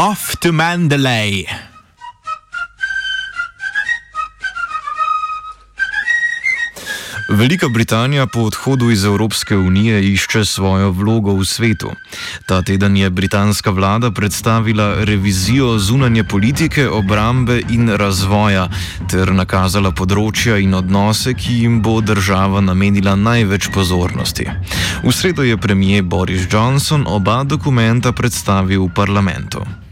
Off 0.00 0.36
to 0.36 0.48
Mandalay. 0.52 1.44
Velika 7.28 7.68
Britanija 7.68 8.26
po 8.26 8.40
odhodu 8.40 8.90
iz 8.90 9.04
Evropske 9.04 9.56
unije 9.56 10.12
išče 10.12 10.44
svojo 10.44 10.90
vlogo 10.90 11.34
v 11.34 11.44
svetu. 11.44 11.90
Ta 12.46 12.62
teden 12.62 12.96
je 12.96 13.10
britanska 13.10 13.70
vlada 13.70 14.10
predstavila 14.10 15.04
revizijo 15.04 15.78
zunanje 15.78 16.24
politike, 16.24 16.88
obrambe 16.88 17.60
in 17.68 17.88
razvoja 17.88 18.68
ter 19.10 19.32
nakazala 19.32 19.92
področja 19.92 20.56
in 20.56 20.74
odnose, 20.74 21.34
ki 21.34 21.58
jim 21.62 21.82
bo 21.82 22.00
država 22.00 22.60
namenila 22.60 23.16
največ 23.16 23.68
pozornosti. 23.74 24.48
V 25.04 25.12
sredo 25.12 25.42
je 25.42 25.60
premijer 25.60 26.02
Boris 26.02 26.48
Johnson 26.52 27.04
oba 27.06 27.44
dokumenta 27.44 28.12
predstavil 28.12 28.88
v 28.88 28.94
parlamentu. 28.94 29.89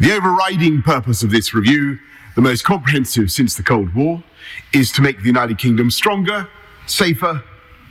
The 0.00 0.16
overriding 0.16 0.80
purpose 0.80 1.22
of 1.22 1.30
this 1.30 1.52
review, 1.52 1.98
the 2.34 2.40
most 2.40 2.64
comprehensive 2.64 3.30
since 3.30 3.54
the 3.54 3.62
Cold 3.62 3.94
War, 3.94 4.24
is 4.72 4.90
to 4.92 5.02
make 5.02 5.18
the 5.18 5.26
United 5.26 5.58
Kingdom 5.58 5.90
stronger, 5.90 6.48
safer, 6.86 7.44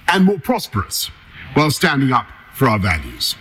and 0.08 0.26
more 0.26 0.40
prosperous 0.40 1.12
while 1.54 1.70
standing 1.70 2.12
up 2.12 2.26
for 2.56 2.68
our 2.68 2.80
values. 2.80 3.36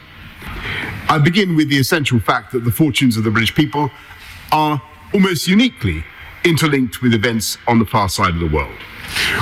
I 1.08 1.16
begin 1.16 1.56
with 1.56 1.70
the 1.70 1.78
essential 1.78 2.20
fact 2.20 2.52
that 2.52 2.66
the 2.66 2.70
fortunes 2.70 3.16
of 3.16 3.24
the 3.24 3.30
British 3.30 3.54
people 3.54 3.90
are 4.52 4.82
almost 5.14 5.48
uniquely 5.48 6.04
interlinked 6.44 7.00
with 7.00 7.14
events 7.14 7.56
on 7.66 7.78
the 7.78 7.86
far 7.86 8.10
side 8.10 8.34
of 8.34 8.40
the 8.40 8.54
world. 8.54 8.76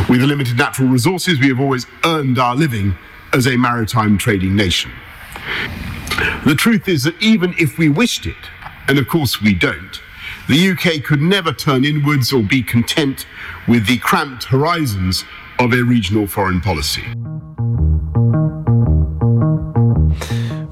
With 0.09 0.23
limited 0.23 0.57
natural 0.57 0.89
resources, 0.89 1.41
we 1.41 1.49
have 1.49 1.59
always 1.59 1.85
earned 2.05 2.39
our 2.39 2.55
living 2.55 2.95
as 3.33 3.49
a 3.49 3.57
maritime 3.57 4.19
trading 4.19 4.55
nation. 4.55 4.93
The 6.47 6.55
truth 6.55 6.87
is 6.87 7.03
that 7.03 7.21
even 7.21 7.57
if 7.59 7.77
we 7.77 7.89
wished 7.89 8.25
it, 8.27 8.37
and 8.89 8.99
of 8.99 9.09
course 9.09 9.41
we 9.43 9.55
don't, 9.55 10.01
the 10.49 10.71
UK 10.71 11.03
could 11.05 11.21
never 11.21 11.53
turn 11.53 11.85
inwards 11.85 12.33
or 12.33 12.43
be 12.43 12.63
content 12.63 13.27
with 13.67 13.87
the 13.87 13.99
cramped 13.99 14.45
horizons 14.45 15.25
of 15.59 15.73
a 15.73 15.83
regional 15.83 16.27
foreign 16.27 16.61
policy. 16.61 17.05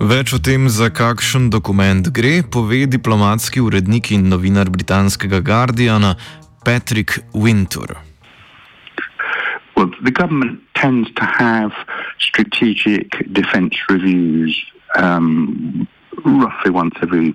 Več 0.04 0.34
o 0.36 0.38
tem, 0.38 0.68
za 0.68 0.90
kakšen 0.92 1.48
dokument 1.50 2.10
gre, 2.12 2.42
pove 2.44 2.84
diplomatski 2.86 3.62
urednik 3.64 4.10
in 4.12 4.28
novinar 4.28 4.68
britanskega 4.68 5.40
Guardiana 5.40 6.16
Patrick 6.64 7.24
Wintour. 7.32 7.96
Well, 9.76 9.90
the 10.04 10.10
government 10.10 10.60
tends 10.74 11.08
to 11.14 11.24
have 11.24 11.72
strategic 12.18 13.32
defence 13.32 13.76
reviews 13.88 14.54
um, 14.94 15.88
roughly 16.24 16.70
once 16.70 16.94
every 17.02 17.34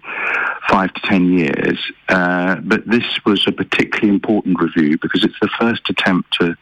five 0.70 0.94
to 0.94 1.02
ten 1.02 1.32
years. 1.32 1.80
Uh, 2.08 2.56
but 2.56 2.88
this 2.88 3.06
was 3.26 3.46
a 3.48 3.52
particularly 3.52 4.10
important 4.10 4.60
review 4.60 4.98
because 5.02 5.24
it's 5.24 5.40
the 5.42 5.50
first 5.60 5.90
attempt 5.90 6.32
to 6.40 6.56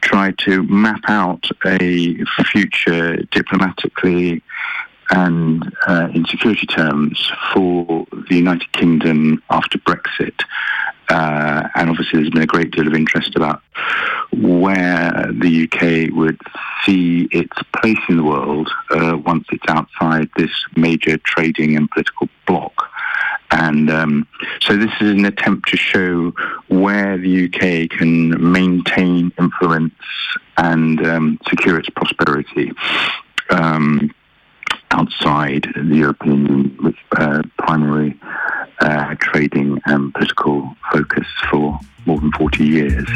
try 0.00 0.32
to 0.38 0.62
map 0.64 1.02
out 1.08 1.44
a 1.64 2.24
future 2.44 3.16
diplomatically 3.32 4.42
and 5.10 5.72
uh, 5.86 6.08
in 6.14 6.24
security 6.26 6.66
terms 6.66 7.30
for 7.52 8.06
the 8.28 8.36
United 8.36 8.70
Kingdom 8.72 9.42
after 9.50 9.78
Brexit. 9.78 10.40
Uh, 11.08 11.68
and 11.74 11.90
obviously, 11.90 12.20
there's 12.20 12.30
been 12.30 12.42
a 12.42 12.46
great 12.46 12.70
deal 12.70 12.86
of 12.86 12.94
interest 12.94 13.36
about 13.36 13.62
where 14.32 15.30
the 15.32 15.64
UK 15.64 16.14
would 16.14 16.40
see 16.84 17.28
its 17.30 17.56
place 17.76 17.98
in 18.08 18.16
the 18.16 18.24
world 18.24 18.68
uh, 18.90 19.16
once 19.24 19.44
it's 19.50 19.64
outside 19.68 20.28
this 20.36 20.50
major 20.76 21.16
trading 21.18 21.76
and 21.76 21.90
political 21.90 22.28
bloc. 22.46 22.72
And 23.52 23.88
um, 23.90 24.26
so, 24.60 24.76
this 24.76 24.90
is 25.00 25.12
an 25.12 25.24
attempt 25.24 25.68
to 25.68 25.76
show 25.76 26.32
where 26.68 27.16
the 27.16 27.44
UK 27.46 27.90
can 27.96 28.52
maintain 28.52 29.30
influence 29.38 29.94
and 30.56 31.06
um, 31.06 31.38
secure 31.48 31.78
its 31.78 31.88
prosperity. 31.90 32.72
Um, 33.50 34.10
outside 34.90 35.66
the 35.74 35.96
European 35.96 36.46
Union 36.46 36.78
with 36.82 36.94
uh, 37.16 37.42
primary 37.58 38.18
uh, 38.80 39.14
trading 39.20 39.80
and 39.84 40.12
political 40.14 40.76
focus 40.92 41.26
for 41.50 41.78
more 42.06 42.20
than 42.20 42.30
40 42.38 42.64
years. 42.64 43.08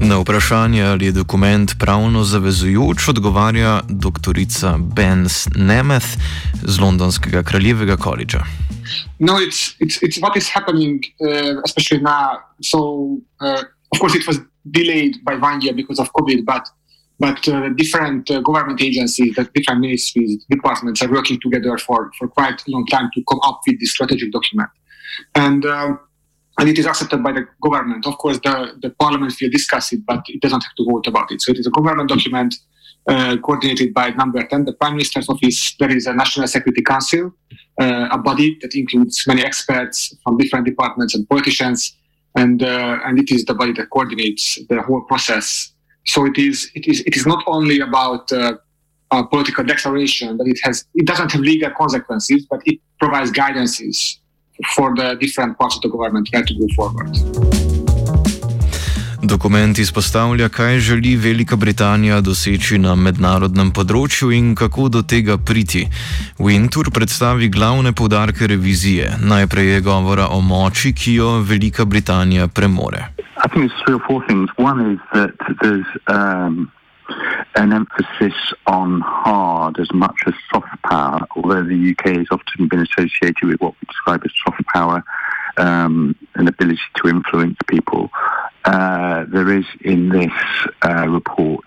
Na 0.00 0.18
vprašanje, 0.18 0.82
ali 0.82 1.06
je 1.06 1.12
dokument 1.12 1.74
pravno 1.78 2.24
zavezujoč, 2.24 3.08
odgovarja 3.08 3.80
doktorica 3.88 4.78
Benz 4.78 5.48
Nemeth 5.56 6.06
z 6.62 6.80
Londonskega 6.80 7.42
kraljevega 7.42 7.96
koledža. 7.96 8.44
No, 9.18 9.32
it's, 9.40 9.76
it's, 9.80 10.02
it's 10.02 10.20
what 10.20 10.36
is 10.36 10.48
happening, 10.54 11.04
uh, 11.20 11.62
especially 11.64 12.02
now. 12.02 12.38
So, 12.62 12.78
uh, 13.40 13.62
of 13.92 13.98
course, 14.00 14.14
it 14.14 14.26
was 14.26 14.40
delayed 14.70 15.24
by 15.24 15.34
one 15.34 15.60
year 15.60 15.74
because 15.74 16.00
of 16.02 16.08
COVID, 16.12 16.44
but 16.44 16.62
but 17.18 17.46
uh, 17.48 17.68
different 17.70 18.30
uh, 18.30 18.40
government 18.40 18.80
agencies, 18.80 19.36
different 19.54 19.80
ministries, 19.80 20.44
departments 20.50 21.02
are 21.02 21.10
working 21.10 21.40
together 21.40 21.76
for, 21.78 22.10
for 22.18 22.28
quite 22.28 22.62
a 22.66 22.70
long 22.70 22.86
time 22.86 23.10
to 23.14 23.22
come 23.28 23.40
up 23.42 23.60
with 23.66 23.80
this 23.80 23.90
strategic 23.90 24.30
document. 24.32 24.70
And 25.34 25.66
um, 25.66 26.00
and 26.58 26.68
it 26.68 26.78
is 26.78 26.86
accepted 26.86 27.22
by 27.22 27.32
the 27.32 27.46
government. 27.62 28.04
Of 28.06 28.18
course, 28.18 28.40
the, 28.42 28.74
the 28.82 28.90
parliament 28.90 29.32
will 29.40 29.50
discuss 29.50 29.92
it, 29.92 30.04
but 30.04 30.24
it 30.26 30.40
doesn't 30.40 30.62
have 30.62 30.74
to 30.74 30.84
vote 30.84 31.06
about 31.06 31.30
it. 31.30 31.40
So 31.40 31.52
it 31.52 31.58
is 31.58 31.68
a 31.68 31.70
government 31.70 32.08
document 32.08 32.56
uh, 33.06 33.36
coordinated 33.38 33.94
by 33.94 34.10
number 34.10 34.44
10, 34.44 34.64
the 34.64 34.72
Prime 34.72 34.94
Minister's 34.94 35.28
Office. 35.28 35.76
There 35.78 35.96
is 35.96 36.06
a 36.06 36.12
National 36.12 36.48
Security 36.48 36.82
Council, 36.82 37.32
uh, 37.80 38.08
a 38.10 38.18
body 38.18 38.58
that 38.60 38.74
includes 38.74 39.24
many 39.26 39.44
experts 39.44 40.14
from 40.24 40.36
different 40.36 40.66
departments 40.66 41.14
and 41.14 41.28
politicians. 41.28 41.96
And, 42.34 42.62
uh, 42.62 42.98
and 43.04 43.20
it 43.20 43.30
is 43.30 43.44
the 43.44 43.54
body 43.54 43.72
that 43.74 43.90
coordinates 43.90 44.58
the 44.68 44.82
whole 44.82 45.02
process 45.02 45.72
so 46.06 46.26
it 46.26 46.38
is 46.38 46.70
it 46.74 46.86
is 46.86 47.00
it 47.00 47.16
is 47.16 47.26
not 47.26 47.42
only 47.46 47.80
about 47.80 48.32
uh, 48.32 48.56
a 49.10 49.24
political 49.24 49.64
declaration, 49.64 50.36
but 50.36 50.46
it 50.46 50.58
has 50.62 50.84
it 50.94 51.06
doesn't 51.06 51.32
have 51.32 51.40
legal 51.40 51.70
consequences, 51.70 52.46
but 52.50 52.60
it 52.64 52.80
provides 52.98 53.30
guidances 53.30 54.18
for 54.74 54.94
the 54.94 55.16
different 55.20 55.58
parts 55.58 55.76
of 55.76 55.82
the 55.82 55.88
government 55.88 56.28
where 56.32 56.44
to 56.44 56.54
go 56.54 56.66
forward. 56.76 57.12
Dokument 59.22 59.78
izpostavlja, 59.78 60.48
kaj 60.48 60.78
želi 60.78 61.16
Velika 61.16 61.56
Britanija 61.56 62.20
doseči 62.20 62.78
na 62.78 62.94
mednarodnem 62.94 63.72
področju 63.74 64.30
in 64.32 64.54
kako 64.54 64.88
do 64.88 65.02
tega 65.02 65.36
priti. 65.38 65.88
Wintour 66.38 66.90
predstavi 66.94 67.48
glavne 67.48 67.92
povdarke 67.92 68.46
revizije. 68.46 69.16
Najprej 69.20 69.72
je 69.72 69.80
govora 69.80 70.28
o 70.28 70.40
moči, 70.40 70.94
ki 70.94 71.14
jo 71.14 71.40
Velika 71.42 71.84
Britanija 71.84 72.48
premore. 72.48 73.08
Think 73.58 73.72
there's 73.72 73.82
three 73.82 73.94
or 73.96 74.00
four 74.06 74.24
things. 74.28 74.50
One 74.54 74.92
is 74.92 75.00
that 75.14 75.34
there's 75.60 75.86
um, 76.06 76.70
an 77.56 77.72
emphasis 77.72 78.54
on 78.68 79.00
hard 79.00 79.80
as 79.80 79.92
much 79.92 80.14
as 80.28 80.34
soft 80.52 80.80
power, 80.84 81.26
although 81.34 81.64
the 81.64 81.90
UK 81.90 82.18
has 82.18 82.28
often 82.30 82.68
been 82.68 82.86
associated 82.86 83.42
with 83.42 83.60
what 83.60 83.74
we 83.80 83.86
describe 83.88 84.22
as 84.24 84.30
soft 84.44 84.64
power, 84.66 85.02
um, 85.56 86.14
an 86.36 86.46
ability 86.46 86.78
to 87.02 87.08
influence 87.08 87.56
people. 87.66 88.10
Uh, 88.64 89.24
there 89.26 89.52
is 89.52 89.64
in 89.80 90.10
this 90.10 90.32
uh, 90.82 91.08
report 91.08 91.64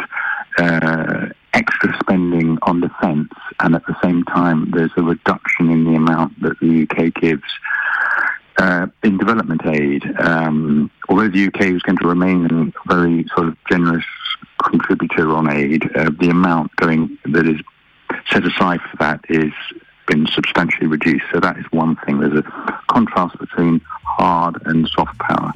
uh, 0.59 1.25
extra 1.53 1.93
spending 1.99 2.57
on 2.61 2.79
defence, 2.79 3.33
and 3.59 3.75
at 3.75 3.85
the 3.85 3.97
same 4.01 4.23
time, 4.23 4.71
there's 4.71 4.91
a 4.95 5.03
reduction 5.03 5.69
in 5.69 5.83
the 5.83 5.95
amount 5.95 6.41
that 6.41 6.57
the 6.61 6.83
UK 6.83 7.13
gives 7.15 7.43
uh, 8.61 8.87
in 9.03 9.17
development 9.17 9.65
aid. 9.65 10.03
Um, 10.19 10.91
although 11.09 11.27
the 11.27 11.47
UK 11.47 11.61
is 11.61 11.81
going 11.81 11.97
to 11.97 12.07
remain 12.07 12.45
a 12.45 12.87
very 12.87 13.25
sort 13.35 13.47
of 13.47 13.57
generous 13.69 14.05
contributor 14.63 15.31
on 15.31 15.49
aid, 15.49 15.89
uh, 15.95 16.11
the 16.19 16.29
amount 16.29 16.75
going 16.75 17.17
that 17.25 17.47
is 17.47 17.59
set 18.29 18.45
aside 18.45 18.79
for 18.81 18.97
that 18.97 19.19
is 19.29 19.51
been 20.07 20.27
substantially 20.27 20.87
reduced. 20.87 21.25
So 21.31 21.39
that 21.39 21.57
is 21.57 21.65
one 21.71 21.95
thing. 22.05 22.19
There's 22.19 22.37
a 22.37 22.81
contrast 22.89 23.37
between 23.39 23.81
hard 24.03 24.61
and 24.65 24.87
soft 24.89 25.17
power. 25.19 25.51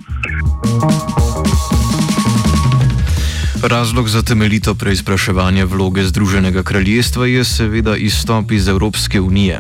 Razlog 3.70 4.08
za 4.08 4.22
temeljito 4.22 4.76
preizpraševanje 4.76 5.66
vloge 5.66 6.04
Združenega 6.04 6.64
kraljestva 6.64 7.26
je 7.26 7.44
seveda 7.44 7.96
izstop 7.96 8.52
iz 8.52 8.68
Evropske 8.68 9.22
unije. 9.22 9.60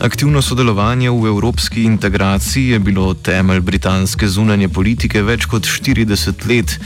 Aktivno 0.00 0.42
sodelovanje 0.42 1.10
v 1.10 1.26
evropski 1.26 1.82
integraciji 1.82 2.68
je 2.68 2.78
bilo 2.78 3.14
temelj 3.14 3.60
britanske 3.60 4.28
zunanje 4.28 4.68
politike 4.68 5.22
več 5.22 5.46
kot 5.46 5.62
40 5.62 6.48
let. 6.48 6.80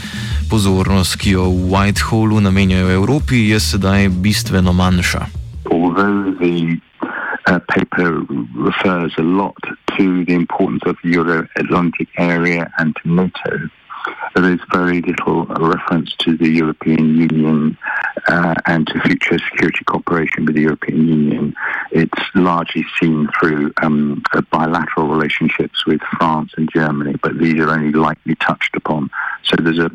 Pozornost, 0.49 1.15
ki 1.15 1.31
jo 1.31 1.49
v 1.49 1.67
Whitehallu 1.73 2.39
namenjajo 2.39 2.89
Evropi, 2.89 3.35
je 3.49 3.59
sedaj 3.59 4.09
bistveno 4.09 4.73
manjša. 4.73 5.25
Uh, 7.51 7.59
paper 7.67 8.21
refers 8.65 9.13
a 9.17 9.21
lot 9.21 9.63
to 9.97 10.23
the 10.25 10.33
importance 10.33 10.83
of 10.85 10.95
the 11.03 11.09
Euro-Atlantic 11.09 12.07
area 12.17 12.71
and 12.77 12.95
to 12.95 13.09
NATO. 13.09 13.80
There 14.33 14.51
is 14.51 14.59
very 14.71 15.01
little 15.01 15.45
reference 15.45 16.13
to 16.19 16.37
the 16.37 16.49
European 16.49 17.15
Union 17.17 17.77
uh, 18.27 18.55
and 18.65 18.87
to 18.87 18.99
future 19.01 19.37
security 19.39 19.83
cooperation 19.85 20.45
with 20.45 20.55
the 20.55 20.61
European 20.61 21.07
Union. 21.07 21.55
It's 21.91 22.21
largely 22.35 22.85
seen 22.99 23.29
through 23.39 23.73
um, 23.81 24.23
bilateral 24.51 25.07
relationships 25.07 25.85
with 25.85 26.01
France 26.17 26.51
and 26.57 26.69
Germany, 26.71 27.15
but 27.21 27.37
these 27.37 27.55
are 27.55 27.69
only 27.69 27.91
lightly 27.91 28.35
touched 28.35 28.75
upon. 28.75 29.09
So 29.43 29.55
there's 29.59 29.79
a 29.79 29.91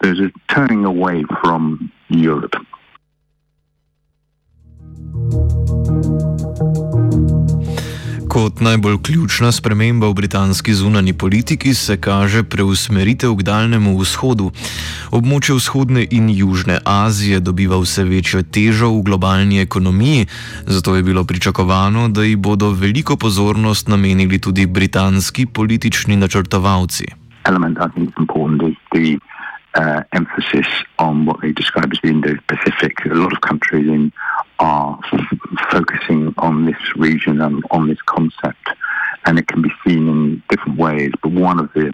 there's 0.00 0.20
a 0.20 0.30
turning 0.48 0.84
away 0.84 1.24
from 1.42 1.92
Europe. 2.08 2.54
Kot 8.30 8.60
najbolj 8.60 8.96
ključna 9.02 9.52
sprememba 9.52 10.06
v 10.08 10.14
britanski 10.14 10.74
zunani 10.74 11.12
politiki 11.12 11.74
se 11.74 11.96
kaže 11.96 12.42
preusmeritev 12.42 13.32
k 13.36 13.42
daljnemu 13.42 13.96
vzhodu. 13.98 14.52
Območje 15.10 15.56
vzhodne 15.58 16.04
in 16.10 16.28
južne 16.30 16.78
Azije 16.86 17.40
dobiva 17.40 17.80
vse 17.82 18.04
večjo 18.04 18.42
težo 18.42 18.92
v 18.94 19.02
globalni 19.02 19.58
ekonomiji, 19.58 20.26
zato 20.66 20.94
je 20.96 21.02
bilo 21.02 21.24
pričakovano, 21.24 22.08
da 22.08 22.22
ji 22.22 22.36
bodo 22.36 22.70
veliko 22.70 23.16
pozornost 23.16 23.88
namenili 23.88 24.38
tudi 24.38 24.66
britanski 24.66 25.46
politični 25.46 26.16
načrtovalci. 26.16 27.06
Element, 27.44 27.78
uh, 29.76 30.02
emphasis 30.12 30.66
on 30.98 31.26
what 31.26 31.40
they 31.40 31.52
describe 31.52 31.90
as 31.92 32.00
the 32.02 32.08
Indo-Pacific. 32.08 32.94
A 33.10 33.14
lot 33.14 33.32
of 33.32 33.40
countries 33.40 33.86
in 33.86 34.12
are 34.60 34.98
focusing 35.70 36.34
on 36.38 36.66
this 36.66 36.96
region 36.96 37.40
and 37.40 37.64
on 37.70 37.88
this 37.88 38.00
concept, 38.06 38.68
and 39.24 39.38
it 39.38 39.48
can 39.48 39.62
be 39.62 39.70
seen 39.86 40.08
in 40.08 40.42
different 40.48 40.78
ways. 40.78 41.10
But 41.22 41.32
one 41.32 41.58
of 41.58 41.72
the 41.72 41.92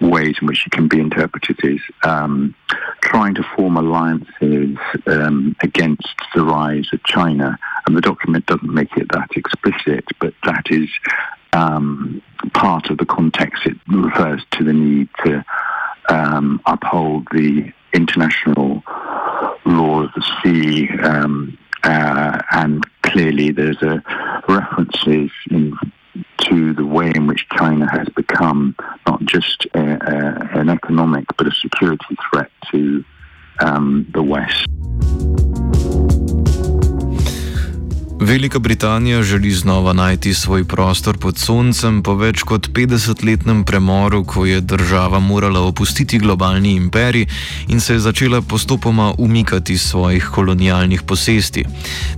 ways 0.00 0.36
in 0.40 0.46
which 0.46 0.66
it 0.66 0.72
can 0.72 0.88
be 0.88 0.98
interpreted 0.98 1.58
is 1.62 1.80
um, 2.04 2.54
trying 3.02 3.34
to 3.34 3.42
form 3.54 3.76
alliances 3.76 4.78
um, 5.06 5.54
against 5.62 6.14
the 6.34 6.42
rise 6.42 6.88
of 6.92 7.02
China. 7.04 7.58
And 7.86 7.96
the 7.96 8.00
document 8.00 8.46
doesn't 8.46 8.72
make 8.72 8.96
it 8.96 9.08
that 9.12 9.30
explicit, 9.36 10.04
but 10.20 10.32
that 10.44 10.66
is 10.70 10.88
um, 11.52 12.22
part 12.54 12.88
of 12.90 12.98
the 12.98 13.06
context. 13.06 13.66
It 13.66 13.76
refers 13.88 14.42
to 14.52 14.64
the 14.64 14.72
need 14.72 15.08
to 15.24 15.44
um, 16.08 16.60
uphold 16.66 17.26
the 17.32 17.72
international 17.92 18.82
law 19.64 20.04
of 20.04 20.10
the 20.14 20.24
sea, 20.42 20.88
um, 21.00 21.58
uh, 21.84 22.40
and 22.52 22.84
clearly 23.02 23.50
there's 23.50 23.82
a 23.82 24.02
references 24.48 25.30
in, 25.50 25.76
to 26.38 26.72
the 26.74 26.84
way 26.84 27.12
in 27.14 27.26
which 27.26 27.46
China 27.50 27.90
has 27.90 28.08
become 28.16 28.74
not 29.06 29.24
just 29.24 29.66
a, 29.74 29.80
a, 29.80 30.58
an 30.60 30.68
economic 30.68 31.24
but 31.36 31.46
a 31.46 31.52
security 31.52 32.16
threat 32.30 32.50
to 32.70 33.04
um, 33.60 34.06
the 34.12 34.22
West. 34.22 34.66
Velika 38.20 38.58
Britanija 38.58 39.22
želi 39.22 39.50
znova 39.50 39.92
najti 39.92 40.34
svoj 40.34 40.64
prostor 40.64 41.18
pod 41.18 41.38
soncem 41.38 42.02
po 42.02 42.14
več 42.14 42.42
kot 42.42 42.68
50-letnem 42.68 43.64
premoru, 43.64 44.24
ko 44.24 44.44
je 44.46 44.60
država 44.60 45.18
morala 45.18 45.60
opustiti 45.60 46.18
globalni 46.18 46.74
imperij 46.74 47.26
in 47.68 47.80
se 47.80 47.92
je 47.92 48.00
začela 48.00 48.42
postopoma 48.42 49.14
umikati 49.18 49.78
svojih 49.78 50.28
kolonialnih 50.34 51.02
posesti. 51.02 51.64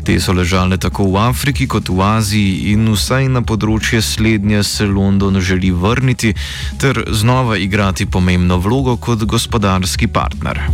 Te 0.04 0.20
so 0.20 0.32
ležale 0.32 0.76
tako 0.76 1.06
v 1.06 1.16
Afriki 1.22 1.66
kot 1.66 1.88
v 1.88 2.02
Aziji 2.02 2.72
in 2.74 2.88
vsaj 2.92 3.28
na 3.28 3.42
področje 3.46 4.02
slednje 4.02 4.62
se 4.62 4.86
London 4.86 5.40
želi 5.40 5.70
vrniti 5.70 6.34
ter 6.82 7.04
znova 7.10 7.56
igrati 7.56 8.06
pomembno 8.06 8.58
vlogo 8.58 8.96
kot 8.96 9.22
gospodarski 9.24 10.06
partner. 10.06 10.66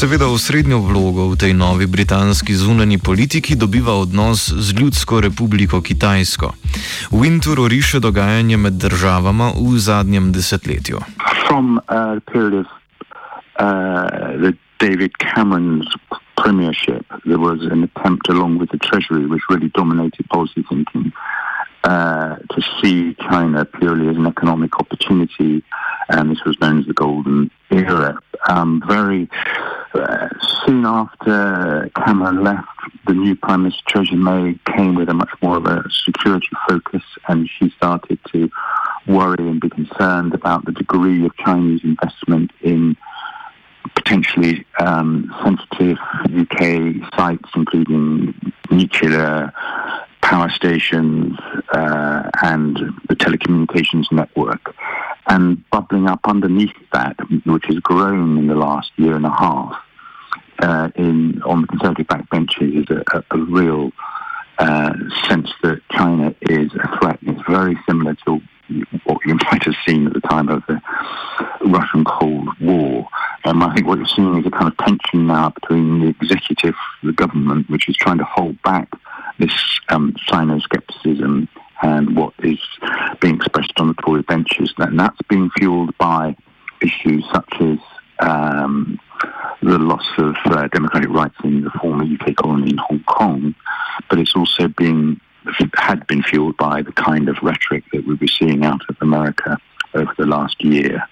Seveda 0.00 0.32
osrednjo 0.32 0.78
vlogo 0.80 1.28
v 1.28 1.36
tej 1.36 1.52
novi 1.52 1.84
britanski 1.84 2.56
zunani 2.56 2.96
politiki 2.98 3.52
dobiva 3.52 3.92
odnos 4.00 4.48
z 4.48 4.72
Ljudsko 4.80 5.20
republiko 5.20 5.82
Kitajsko. 5.82 6.52
Winter 7.12 7.60
oriše 7.60 8.00
dogajanje 8.00 8.56
med 8.56 8.72
državama 8.72 9.52
v 9.60 9.78
zadnjem 9.78 10.32
desetletju. 10.32 10.96
From, 11.44 11.76
uh, 11.76 12.16
uh, 12.32 12.64
David 14.80 15.12
Cameron's 15.20 15.92
premiership, 16.40 17.04
there 17.28 17.42
was 17.48 17.60
an 17.68 17.84
attempt, 17.84 18.24
along 18.32 18.56
with 18.56 18.70
the 18.72 18.80
Treasury, 18.80 19.28
which 19.28 19.44
really 19.52 19.70
dominated 19.76 20.24
policy 20.32 20.64
thinking, 20.70 21.12
uh, 21.84 22.36
to 22.36 22.62
see 22.82 23.14
China 23.14 23.64
purely 23.64 24.08
as 24.08 24.16
an 24.16 24.26
economic 24.26 24.78
opportunity, 24.78 25.62
and 26.08 26.30
this 26.30 26.44
was 26.44 26.60
known 26.60 26.80
as 26.80 26.86
the 26.86 26.92
Golden 26.92 27.50
Era. 27.70 28.18
Um, 28.48 28.82
very 28.86 29.28
uh, 29.94 30.28
soon 30.64 30.84
after 30.86 31.90
Cameron 31.96 32.44
left, 32.44 32.68
the 33.06 33.14
new 33.14 33.34
Prime 33.34 33.62
Minister 33.62 33.82
Theresa 33.88 34.16
May 34.16 34.58
came 34.76 34.94
with 34.94 35.08
a 35.08 35.14
much 35.14 35.30
more 35.42 35.56
of 35.56 35.66
a 35.66 35.84
security 36.04 36.48
focus, 36.68 37.02
and 37.28 37.48
she 37.48 37.70
started 37.70 38.18
to 38.32 38.50
worry 39.06 39.48
and 39.48 39.60
be 39.60 39.68
concerned 39.70 40.34
about 40.34 40.64
the 40.64 40.72
degree 40.72 41.24
of 41.24 41.36
Chinese 41.38 41.80
investment 41.82 42.50
in 42.60 42.96
potentially 43.94 44.64
um, 44.78 45.34
sensitive 45.42 45.98
UK 46.36 47.10
sites, 47.16 47.48
including 47.54 48.34
nuclear 48.70 49.52
power 50.22 50.50
stations 50.50 51.38
uh, 51.72 52.30
and 52.42 52.76
the 53.08 53.16
telecommunications 53.16 54.10
network. 54.12 54.74
And 55.26 55.68
bubbling 55.70 56.08
up 56.08 56.20
underneath 56.24 56.74
that, 56.92 57.16
which 57.44 57.64
has 57.66 57.78
grown 57.78 58.38
in 58.38 58.46
the 58.48 58.54
last 58.54 58.90
year 58.96 59.14
and 59.14 59.26
a 59.26 59.30
half, 59.30 59.76
uh, 60.58 60.90
in 60.96 61.42
on 61.42 61.62
the 61.62 61.66
conservative 61.68 62.06
backbenches, 62.06 62.82
is 62.82 62.90
a, 62.90 63.02
a, 63.16 63.24
a 63.30 63.38
real 63.44 63.92
uh, 64.58 64.92
sense 65.28 65.50
that 65.62 65.80
China 65.92 66.34
is 66.42 66.70
a 66.74 66.98
threat. 66.98 67.18
It's 67.22 67.42
very 67.48 67.78
similar 67.88 68.14
to 68.26 68.40
what 69.04 69.18
you 69.24 69.34
might 69.50 69.64
have 69.64 69.74
seen 69.86 70.06
at 70.06 70.12
the 70.12 70.20
time 70.20 70.48
of 70.48 70.62
the 70.66 70.80
Russian 71.64 72.04
Cold 72.04 72.48
War. 72.60 73.08
Um, 73.44 73.62
I 73.62 73.74
think 73.74 73.86
what 73.86 73.98
you're 73.98 74.06
seeing 74.06 74.38
is 74.38 74.46
a 74.46 74.50
kind 74.50 74.68
of 74.68 74.76
tension 74.78 75.26
now 75.26 75.50
between 75.50 76.00
the 76.00 76.08
executive, 76.08 76.74
the 77.02 77.12
government, 77.12 77.70
which 77.70 77.88
is 77.88 77.96
trying 77.96 78.18
to 78.18 78.24
hold 78.24 78.60
back 78.62 78.88
this 79.40 79.80
um, 79.88 80.14
Sino-skepticism 80.30 81.48
and 81.82 82.16
what 82.16 82.34
is 82.42 82.58
being 83.20 83.36
expressed 83.36 83.72
on 83.78 83.88
the 83.88 83.94
Tory 83.94 84.22
benches. 84.22 84.72
And 84.78 85.00
that's 85.00 85.18
being 85.28 85.50
fueled 85.56 85.96
by 85.98 86.36
issues 86.82 87.24
such 87.32 87.54
as 87.60 87.78
um, 88.20 88.98
the 89.62 89.78
loss 89.78 90.06
of 90.18 90.36
uh, 90.46 90.68
democratic 90.68 91.10
rights 91.10 91.36
in 91.42 91.64
the 91.64 91.70
former 91.70 92.04
UK 92.04 92.36
colony 92.36 92.70
in 92.70 92.78
Hong 92.78 93.02
Kong, 93.04 93.54
but 94.08 94.18
it's 94.18 94.34
also 94.34 94.68
being 94.68 95.20
had 95.74 96.06
been 96.06 96.22
fueled 96.22 96.56
by 96.58 96.82
the 96.82 96.92
kind 96.92 97.28
of 97.28 97.36
rhetoric 97.42 97.84
that 97.92 98.06
we 98.06 98.14
were 98.14 98.26
seeing 98.26 98.64
out 98.64 98.82
of 98.88 98.96
America 99.00 99.58
over 99.94 100.12
the 100.18 100.26
last 100.26 100.62
year. 100.62 101.02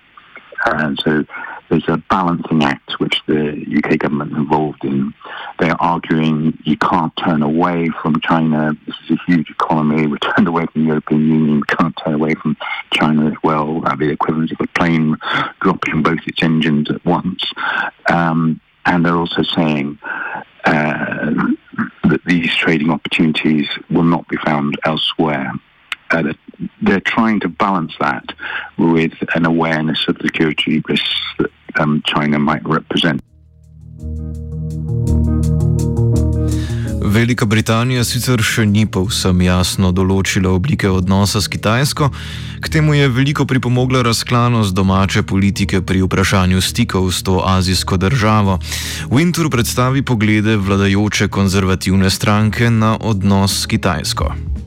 And 0.66 1.00
so 1.02 1.24
there's 1.68 1.88
a 1.88 1.98
balancing 2.10 2.64
act 2.64 2.98
which 2.98 3.20
the 3.26 3.64
UK 3.76 3.98
government 3.98 4.32
involved 4.32 4.84
in. 4.84 5.12
They're 5.58 5.80
arguing 5.80 6.58
you 6.64 6.76
can't 6.76 7.12
turn 7.16 7.42
away 7.42 7.90
from 8.02 8.20
China. 8.20 8.72
This 8.86 8.96
is 9.04 9.18
a 9.18 9.30
huge 9.30 9.50
economy. 9.50 10.06
We're 10.06 10.18
turned 10.18 10.48
away 10.48 10.66
from 10.66 10.82
the 10.82 10.88
European 10.88 11.28
Union. 11.28 11.56
We 11.56 11.76
can't 11.76 11.94
turn 12.04 12.14
away 12.14 12.34
from 12.34 12.56
China 12.92 13.26
as 13.26 13.36
well. 13.42 13.80
Be 13.98 14.06
the 14.06 14.12
equivalent 14.12 14.52
of 14.52 14.60
a 14.60 14.66
plane 14.78 15.16
dropping 15.60 16.02
both 16.02 16.20
its 16.26 16.42
engines 16.42 16.90
at 16.90 17.04
once. 17.04 17.42
Um, 18.08 18.60
and 18.86 19.04
they're 19.04 19.16
also 19.16 19.42
saying 19.42 19.98
uh, 20.64 21.32
that 22.04 22.24
these 22.24 22.54
trading 22.54 22.90
opportunities 22.90 23.68
will 23.90 24.04
not 24.04 24.26
be 24.28 24.36
found 24.38 24.78
elsewhere. 24.84 25.52
Uh, 26.10 26.32
they're, 26.82 27.00
trying 27.00 27.40
to 27.40 27.48
balance 27.48 27.92
that 28.00 28.24
with 28.76 29.12
an 29.34 29.46
awareness 29.46 30.08
of 30.08 30.18
the 30.18 30.28
security 30.28 30.82
risks 30.88 31.20
that 31.38 31.50
um, 31.80 32.02
China 32.06 32.38
might 32.38 32.62
represent. 32.64 33.22
Velika 37.08 37.46
Britanija 37.46 38.02
sicer 38.04 38.42
še 38.44 38.66
ni 38.68 38.82
povsem 38.84 39.40
jasno 39.40 39.92
določila 39.96 40.50
oblike 40.52 40.90
odnosa 40.92 41.40
s 41.40 41.48
Kitajsko, 41.48 42.10
k 42.60 42.72
temu 42.74 42.92
je 42.98 43.08
veliko 43.08 43.46
pripomogla 43.48 44.02
razklanost 44.04 44.76
domače 44.76 45.22
politike 45.22 45.80
pri 45.80 46.04
vprašanju 46.04 46.60
stikov 46.60 47.08
s 47.08 47.24
to 47.24 47.40
azijsko 47.40 47.96
državo. 47.96 48.58
Winter 49.08 49.48
predstavi 49.48 50.04
poglede 50.04 50.58
vladajoče 50.60 51.32
konzervativne 51.32 52.10
stranke 52.12 52.70
na 52.70 52.98
odnos 53.00 53.62
s 53.62 53.66
Kitajsko. 53.72 54.57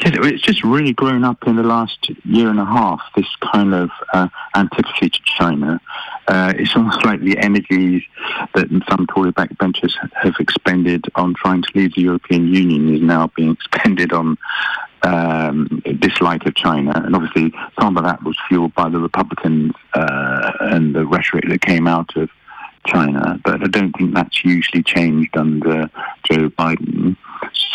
It's 0.00 0.42
just 0.42 0.62
really 0.62 0.92
grown 0.92 1.24
up 1.24 1.46
in 1.46 1.56
the 1.56 1.62
last 1.62 2.10
year 2.24 2.48
and 2.48 2.60
a 2.60 2.64
half, 2.64 3.00
this 3.16 3.26
kind 3.52 3.74
of 3.74 3.90
uh, 4.12 4.28
antipathy 4.54 5.10
to 5.10 5.20
China. 5.24 5.80
Uh, 6.28 6.52
it's 6.56 6.76
almost 6.76 7.04
like 7.04 7.20
the 7.20 7.36
energies 7.38 8.02
that 8.54 8.68
some 8.88 9.06
Tory 9.08 9.32
backbenchers 9.32 9.92
have 10.14 10.34
expended 10.38 11.06
on 11.16 11.34
trying 11.34 11.62
to 11.62 11.68
leave 11.74 11.94
the 11.94 12.02
European 12.02 12.52
Union 12.54 12.94
is 12.94 13.02
now 13.02 13.30
being 13.36 13.52
expended 13.52 14.12
on 14.12 14.38
um, 15.02 15.82
dislike 15.98 16.46
of 16.46 16.54
China. 16.54 16.92
And 17.04 17.14
obviously, 17.14 17.52
some 17.80 17.96
of 17.96 18.04
that 18.04 18.22
was 18.22 18.36
fueled 18.48 18.74
by 18.74 18.88
the 18.88 18.98
Republicans 18.98 19.72
uh, 19.94 20.52
and 20.60 20.94
the 20.94 21.06
rhetoric 21.06 21.48
that 21.48 21.60
came 21.60 21.88
out 21.88 22.16
of 22.16 22.30
China. 22.86 23.40
But 23.44 23.62
I 23.62 23.66
don't 23.66 23.92
think 23.92 24.14
that's 24.14 24.44
usually 24.44 24.82
changed 24.82 25.36
under 25.36 25.90
Joe 26.24 26.50
Biden. 26.50 27.16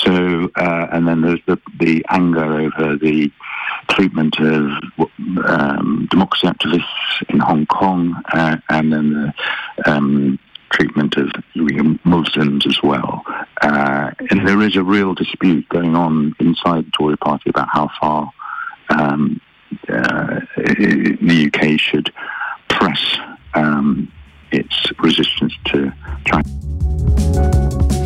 So, 0.04 0.52
uh, 0.56 0.88
and 0.92 1.08
then 1.08 1.22
there's 1.22 1.40
the, 1.46 1.60
the 1.80 2.06
anger 2.10 2.44
over 2.44 2.98
the 2.98 3.32
treatment 3.90 4.38
of 4.40 4.72
um, 5.46 6.08
democracy 6.10 6.48
activists 6.48 7.30
in 7.30 7.40
Hong 7.40 7.66
Kong, 7.66 8.22
uh, 8.34 8.58
and 8.70 8.92
then 8.92 9.14
the 9.14 9.92
um, 9.92 10.40
treatment 10.72 11.16
of 11.18 11.32
Muslims 12.04 12.66
as 12.66 12.82
well. 12.84 13.24
Uh, 13.62 14.12
and 14.30 14.48
there 14.48 14.62
is 14.62 14.76
a 14.76 14.84
real 14.84 15.14
dispute 15.14 15.68
going 15.70 15.96
on 15.96 16.34
inside 16.40 16.86
the 16.86 16.92
Tory 16.92 17.18
party 17.18 17.50
about 17.50 17.70
how 17.72 17.90
far 18.00 18.32
um, 18.90 19.40
uh, 19.90 20.40
the 20.58 21.52
UK 21.54 21.80
should 21.80 22.12
press 22.70 23.18
um, 23.54 24.12
its 24.52 24.92
resistance 25.00 25.54
to 25.66 25.92
China. 26.26 28.03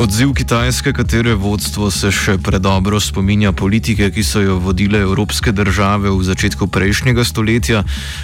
Odziv 0.00 0.30
Kitajske, 0.32 0.94
katere 0.96 1.34
vodstvo 1.36 1.90
se 1.92 2.08
še 2.08 2.38
predobro 2.40 2.96
spominja 3.04 3.50
politike, 3.52 4.06
ki 4.08 4.22
so 4.24 4.40
jo 4.40 4.54
vodile 4.64 5.02
evropske 5.04 5.52
države 5.52 6.08
v 6.08 6.24
začetku 6.24 6.70
prejšnjega 6.72 7.20
stoletja, 7.20 7.82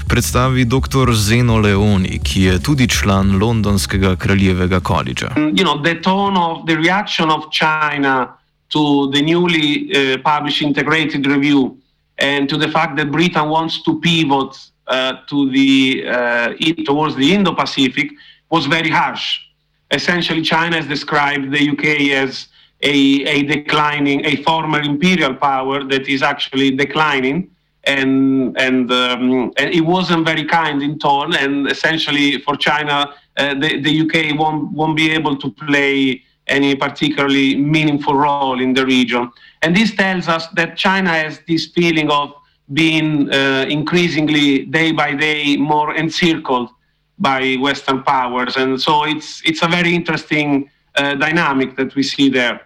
predstavi 0.09 0.64
dr. 0.64 1.12
Zeno 1.12 1.59
Leoni, 1.61 2.16
ki 2.25 2.47
je 2.47 2.54
tudi 2.64 2.88
član 2.88 3.37
londonskega 3.37 4.14
kraljevega 4.16 4.80
koledža. 4.80 5.35
You 5.37 5.68
know, 5.68 5.76
the 5.85 6.00
tone 6.00 6.40
of 6.40 6.64
the 6.64 6.80
reaction 6.80 7.28
of 7.28 7.52
China 7.52 8.33
to 8.73 9.12
the 9.12 9.21
newly 9.21 9.92
uh, 9.92 10.16
published 10.25 10.64
integrated 10.64 11.28
review 11.28 11.76
and 12.16 12.49
to 12.49 12.56
the 12.56 12.73
fact 12.73 12.97
that 12.97 13.12
Britain 13.12 13.52
wants 13.52 13.85
to 13.85 14.00
pivot 14.00 14.56
uh, 14.88 15.21
to 15.28 15.52
the, 15.52 16.09
uh, 16.09 16.56
towards 16.88 17.21
the 17.21 17.37
Indo-Pacific 17.37 18.16
was 18.49 18.64
very 18.64 18.88
harsh. 18.88 19.46
Essentially 19.90 20.43
China 20.43 20.76
has 20.76 20.87
described 20.87 21.52
the 21.52 21.71
UK 21.71 22.12
as 22.12 22.49
a, 22.83 23.25
a 23.25 23.43
declining, 23.45 24.25
a 24.25 24.37
former 24.43 24.81
imperial 24.81 25.35
power 25.35 25.85
that 25.85 26.09
is 26.09 26.23
actually 26.23 26.73
declining. 26.73 27.50
And, 27.85 28.59
and, 28.59 28.90
um, 28.90 29.52
and 29.57 29.73
it 29.73 29.81
wasn't 29.81 30.26
very 30.26 30.45
kind 30.45 30.83
in 30.83 30.99
tone. 30.99 31.35
And 31.37 31.71
essentially, 31.71 32.40
for 32.40 32.57
China, 32.57 33.14
uh, 33.37 33.55
the, 33.55 33.81
the 33.81 34.00
UK 34.00 34.38
won't, 34.38 34.73
won't 34.73 34.97
be 34.97 35.12
able 35.12 35.37
to 35.37 35.50
play 35.52 36.23
any 36.49 36.75
particularly 36.75 37.57
meaningful 37.57 38.14
role 38.14 38.61
in 38.61 38.73
the 38.73 38.85
region. 38.85 39.31
And 39.62 39.75
this 39.75 39.95
tells 39.95 40.28
us 40.28 40.49
that 40.49 40.76
China 40.76 41.11
has 41.11 41.40
this 41.47 41.66
feeling 41.66 42.11
of 42.11 42.35
being 42.73 43.33
uh, 43.33 43.66
increasingly, 43.69 44.64
day 44.66 44.93
by 44.93 45.14
day, 45.14 45.57
more 45.57 45.95
encircled 45.95 46.71
by 47.18 47.56
Western 47.56 48.02
powers. 48.02 48.56
And 48.56 48.80
so 48.80 49.04
it's, 49.04 49.42
it's 49.44 49.62
a 49.62 49.68
very 49.68 49.94
interesting 49.94 50.70
uh, 50.96 51.14
dynamic 51.14 51.76
that 51.76 51.94
we 51.94 52.02
see 52.02 52.30
there. 52.30 52.61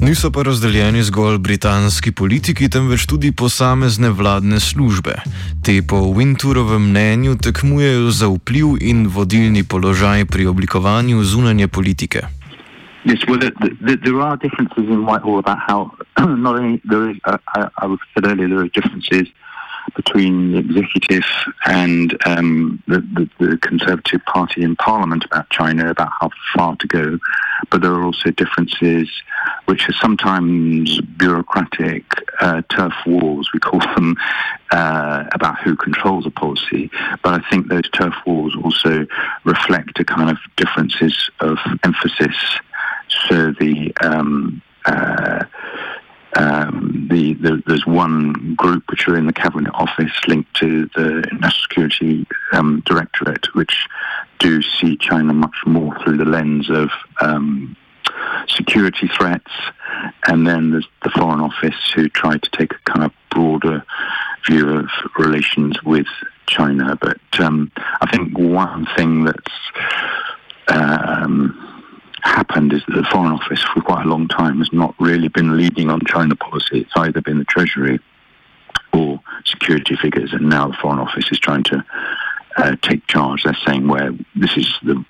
Niso 0.00 0.30
pa 0.32 0.42
razdeljeni 0.42 1.02
zgolj 1.02 1.38
britanski 1.38 2.12
politiki, 2.12 2.68
temveč 2.72 3.04
tudi 3.06 3.32
posamezne 3.32 4.08
vladne 4.10 4.60
službe. 4.60 5.14
Te 5.62 5.82
po 5.82 6.00
Winturovem 6.16 6.88
mnenju 6.88 7.36
tekmujejo 7.36 8.10
za 8.10 8.28
vpliv 8.28 8.80
in 8.80 9.06
vodilni 9.06 9.64
položaj 9.64 10.24
pri 10.24 10.46
oblikovanju 10.46 11.22
zunanje 11.24 11.68
politike. 11.68 12.20
Yes, 13.04 13.20
well, 13.28 13.38
the, 13.38 13.50
the, 13.86 13.96
there 13.96 14.20
are 14.20 14.36
differences 14.36 14.88
in 14.88 15.04
Whitehall 15.04 15.38
about 15.38 15.58
how 15.68 15.90
not 16.46 16.56
only 16.56 16.80
there 16.84 17.10
is, 17.10 17.16
uh, 17.24 17.36
I, 17.54 17.68
I 17.76 17.96
said 18.14 18.24
earlier, 18.26 18.48
there 18.48 18.60
are 18.64 18.72
differences 18.72 19.28
uh, 19.28 19.49
between 19.94 20.52
the 20.52 20.58
executive 20.58 21.24
and 21.66 22.16
um, 22.26 22.82
the, 22.86 23.00
the, 23.00 23.30
the, 23.38 23.58
Conservative 23.58 24.24
Party 24.24 24.62
in 24.62 24.76
Parliament 24.76 25.24
about 25.24 25.48
China, 25.50 25.90
about 25.90 26.10
how 26.20 26.30
far 26.54 26.76
to 26.76 26.86
go. 26.86 27.18
But 27.70 27.82
there 27.82 27.92
are 27.92 28.02
also 28.02 28.30
differences 28.30 29.08
which 29.66 29.88
are 29.88 29.94
sometimes 29.94 31.00
bureaucratic 31.00 32.04
uh, 32.40 32.62
turf 32.70 32.94
wars, 33.06 33.50
we 33.52 33.60
call 33.60 33.80
them, 33.80 34.16
uh, 34.70 35.24
about 35.32 35.60
who 35.60 35.76
controls 35.76 36.26
a 36.26 36.30
policy. 36.30 36.90
But 37.22 37.40
I 37.40 37.50
think 37.50 37.68
those 37.68 37.88
turf 37.90 38.14
wars 38.26 38.54
also 38.62 39.06
reflect 39.44 39.98
a 40.00 40.04
kind 40.04 40.30
of 40.30 40.38
differences 40.56 41.30
of 41.40 41.58
emphasis. 41.84 42.36
So 43.28 43.52
the 43.58 43.92
um, 44.02 44.62
uh, 44.86 45.44
um, 46.36 47.08
the, 47.10 47.34
the, 47.34 47.62
there's 47.66 47.86
one 47.86 48.54
group 48.54 48.84
which 48.88 49.08
are 49.08 49.16
in 49.16 49.26
the 49.26 49.32
cabinet 49.32 49.72
office 49.74 50.12
linked 50.28 50.54
to 50.56 50.88
the 50.94 51.26
National 51.32 51.62
Security 51.62 52.26
um, 52.52 52.82
Directorate, 52.86 53.52
which 53.54 53.86
do 54.38 54.62
see 54.62 54.96
China 54.96 55.32
much 55.32 55.56
more 55.66 55.98
through 56.02 56.18
the 56.18 56.24
lens 56.24 56.70
of 56.70 56.90
um, 57.20 57.76
security 58.48 59.08
threats, 59.08 59.50
and 60.26 60.46
then 60.46 60.70
there's 60.70 60.88
the 61.02 61.10
Foreign 61.10 61.40
Office 61.40 61.90
who 61.94 62.08
try 62.08 62.36
to 62.36 62.50
take 62.50 62.72
a 62.72 62.90
kind 62.90 63.04
of 63.04 63.12
broader 63.30 63.84
view 64.46 64.68
of 64.70 64.88
relations 65.18 65.82
with 65.82 66.06
China. 66.46 66.96
But 67.00 67.20
um, 67.38 67.70
I 68.00 68.10
think 68.10 68.38
one 68.38 68.86
thing 68.96 69.24
that's 69.24 69.54
um, 70.68 71.69
happened 72.22 72.72
is 72.72 72.82
that 72.86 72.94
the 72.94 73.08
Foreign 73.10 73.32
Office 73.32 73.62
for 73.74 73.80
quite 73.80 74.04
a 74.04 74.08
long 74.08 74.28
time 74.28 74.58
has 74.58 74.72
not 74.72 74.94
really 74.98 75.28
been 75.28 75.56
leading 75.56 75.90
on 75.90 76.00
China 76.06 76.36
policy. 76.36 76.80
It's 76.80 76.92
either 76.96 77.20
been 77.20 77.38
the 77.38 77.44
Treasury 77.44 78.00
or 78.92 79.20
security 79.44 79.96
figures, 79.96 80.32
and 80.32 80.48
now 80.48 80.68
the 80.68 80.76
Foreign 80.80 80.98
Office 80.98 81.30
is 81.30 81.38
trying 81.38 81.64
to 81.64 81.84
uh, 82.56 82.76
take 82.82 83.06
charge. 83.06 83.44
They're 83.44 83.56
saying 83.66 83.86
where 83.88 84.12
this 84.34 84.56
is 84.56 84.68
the, 84.82 85.04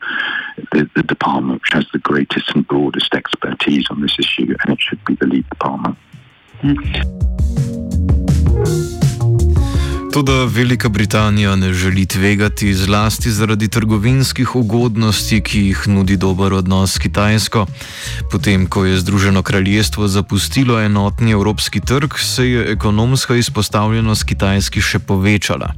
the, 0.73 0.91
the 0.95 1.03
department 1.03 1.63
which 1.63 1.73
has 1.73 1.87
the 1.93 1.99
greatest 1.99 2.51
and 2.55 2.67
broadest 2.67 3.15
expertise 3.15 3.87
on 3.91 4.01
this 4.01 4.17
issue, 4.19 4.55
and 4.63 4.73
it 4.73 4.81
should 4.81 5.05
be 5.05 5.15
the 5.15 5.27
lead 5.27 5.49
department. 5.49 5.97
Mm. 6.63 7.41
Toda 10.13 10.45
Velika 10.45 10.89
Britanija 10.89 11.57
ne 11.57 11.73
želi 11.73 12.07
tvegati 12.07 12.75
zlasti 12.75 13.31
zaradi 13.31 13.69
trgovinskih 13.69 14.57
ugodnosti, 14.57 15.41
ki 15.41 15.61
jih 15.61 15.89
nudi 15.89 16.17
dober 16.17 16.53
odnos 16.53 16.95
s 16.95 16.99
Kitajsko. 16.99 17.67
Potem, 18.31 18.67
ko 18.67 18.85
je 18.85 18.99
Združeno 18.99 19.43
kraljestvo 19.43 20.09
zapustilo 20.09 20.81
enotni 20.81 21.31
evropski 21.33 21.81
trg, 21.81 22.19
se 22.19 22.51
je 22.51 22.73
ekonomska 22.73 23.37
izpostavljenost 23.37 24.25
Kitajski 24.25 24.81
še 24.81 24.99
povečala. 24.99 25.75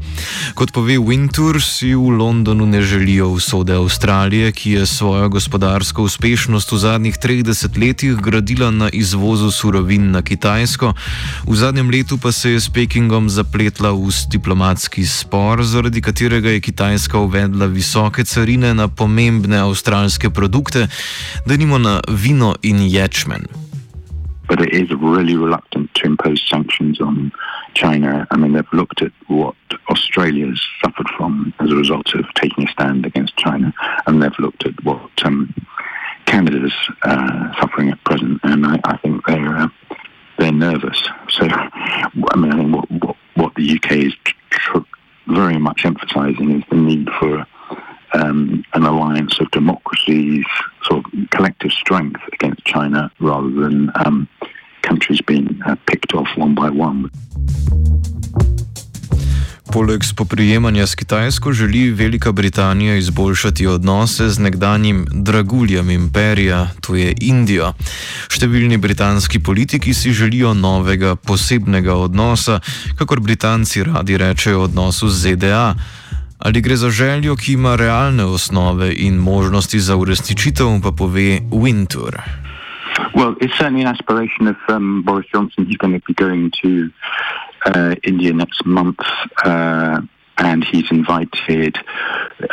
Kot 0.54 0.72
pove 0.72 0.96
Wintour, 0.98 1.60
si 1.60 1.94
v 1.94 2.16
Londonu 2.16 2.66
ne 2.66 2.82
želijo 2.82 3.28
usode 3.28 3.74
Avstralije, 3.74 4.52
ki 4.52 4.70
je 4.70 4.86
svojo 4.86 5.28
gospodarsko 5.28 6.02
uspešnost 6.02 6.72
v 6.72 6.78
zadnjih 6.78 7.18
30 7.18 7.78
letih 7.86 8.16
gradila 8.16 8.70
na 8.70 8.88
izvozu 8.88 9.50
surovin 9.50 10.10
na 10.10 10.22
Kitajsko, 10.22 10.94
v 11.46 11.56
zadnjem 11.56 11.90
letu 11.90 12.18
pa 12.18 12.32
se 12.32 12.50
je 12.50 12.60
s 12.60 12.68
Pekingom 12.68 13.30
zapletla 13.30 13.92
v 13.92 14.21
diplomatski 14.30 15.06
spor, 15.06 15.62
zaradi 15.62 16.00
katerega 16.00 16.50
je 16.50 16.60
Kitajska 16.60 17.18
uvedla 17.18 17.66
visoke 17.66 18.24
carine 18.24 18.74
na 18.74 18.88
pomembne 18.88 19.58
avstralske 19.58 20.30
produkte, 20.30 20.86
da 21.46 21.56
nimo 21.56 21.78
na 21.78 22.00
vino 22.08 22.54
in 22.62 22.80
ječmen. 22.80 23.46
But 24.48 24.60
it 24.60 24.72
is 24.72 24.90
really 24.90 25.36
reluctant 25.36 25.94
to 25.94 26.06
impose 26.06 26.42
sanctions 26.50 27.00
on 27.00 27.30
China. 27.74 28.26
I 28.30 28.36
mean, 28.36 28.52
they've 28.52 28.78
looked 28.78 29.02
at 29.02 29.12
what 29.28 29.54
Australia's 29.88 30.60
suffered 30.84 31.08
from 31.16 31.54
as 31.58 31.70
a 31.70 31.76
result 31.76 32.14
of 32.14 32.24
taking 32.34 32.68
a 32.68 32.72
stand 32.72 33.06
against 33.06 33.36
China, 33.36 33.72
and 34.06 34.22
they've 34.22 34.38
looked 34.38 34.66
at 34.66 34.74
what 34.84 35.10
um, 35.24 35.54
Canada's 36.26 36.74
uh, 37.02 37.52
suffering 37.60 37.90
at 37.90 38.02
present, 38.04 38.40
and 38.42 38.66
I, 38.66 38.80
I 38.84 38.96
think 38.98 39.26
they're 39.26 39.56
uh, 39.56 39.68
they're 40.38 40.52
nervous. 40.52 41.00
So, 41.30 41.46
I 41.48 42.36
mean, 42.36 42.52
I 42.52 42.56
think 42.56 42.74
what 42.74 42.90
what, 42.90 43.16
what 43.34 43.54
the 43.54 43.76
UK 43.76 43.92
is 43.92 44.14
tr- 44.50 44.78
very 45.28 45.58
much 45.58 45.84
emphasising 45.84 46.58
is 46.58 46.64
the 46.70 46.76
need 46.76 47.08
for 47.18 47.46
um, 48.14 48.64
an 48.74 48.84
alliance 48.84 49.40
of 49.40 49.50
democracies, 49.50 50.44
sort 50.84 51.04
of 51.04 51.30
collective 51.30 51.72
strength 51.72 52.20
against 52.32 52.64
China, 52.64 53.10
rather 53.20 53.50
than 53.50 53.90
um, 54.04 54.28
countries 54.82 55.20
being 55.22 55.60
uh, 55.64 55.76
picked 55.86 56.14
off 56.14 56.28
one 56.36 56.54
by 56.54 56.68
one. 56.68 57.10
Poleg 59.72 60.04
spoprijemanja 60.04 60.86
s 60.86 60.94
Kitajsko 60.94 61.52
želi 61.52 61.90
Velika 61.90 62.32
Britanija 62.32 62.96
izboljšati 62.96 63.66
odnose 63.66 64.28
z 64.28 64.38
nekdanjim 64.38 65.06
draguljem 65.12 65.90
imperija, 65.90 66.66
to 66.80 66.94
je 66.94 67.14
Indijo. 67.20 67.72
Številni 68.28 68.76
britanski 68.76 69.40
politiki 69.40 69.94
si 69.94 70.12
želijo 70.12 70.52
novega 70.54 71.16
posebnega 71.16 71.94
odnosa, 71.94 72.60
kakor 72.98 73.20
Britanci 73.20 73.84
radi 73.84 74.18
rečejo 74.20 74.60
odnosu 74.68 75.08
z 75.08 75.34
ZDA. 75.36 75.74
Ali 76.38 76.60
gre 76.60 76.76
za 76.76 76.90
željo, 76.90 77.36
ki 77.36 77.52
ima 77.52 77.76
realne 77.76 78.24
osnove 78.24 78.92
in 78.92 79.16
možnosti 79.16 79.80
za 79.80 79.96
uresničitev, 79.96 80.82
pa 80.82 80.92
pove 80.92 81.40
Winter. 81.50 82.20
Well, 83.14 83.34
it's 83.40 83.56
certainly 83.56 83.82
an 83.82 83.94
aspiration 83.94 84.48
of 84.48 84.56
um, 84.68 85.02
Boris 85.06 85.26
Johnson. 85.34 85.64
He's 85.64 85.76
going 85.76 86.00
to 86.00 86.04
be 86.06 86.14
going 86.14 86.50
to 86.62 86.90
uh, 87.64 87.94
India 88.02 88.32
next 88.32 88.64
month, 88.64 89.00
uh, 89.44 90.00
and 90.38 90.64
he's 90.64 90.90
invited 90.90 91.76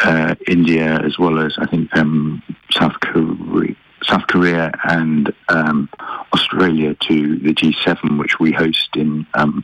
uh, 0.03 0.35
India 0.47 0.99
as 1.01 1.17
well 1.17 1.39
as 1.39 1.55
I 1.59 1.65
think 1.67 1.95
um, 1.95 2.43
South 2.71 2.99
Korea. 3.01 3.75
South 4.03 4.27
Korea 4.27 4.71
and 4.85 5.33
um, 5.49 5.89
Australia 6.33 6.95
to 7.01 7.37
the 7.39 7.53
G7, 7.53 8.17
which 8.17 8.39
we 8.39 8.53
host 8.53 8.95
in 8.95 9.27
um, 9.33 9.61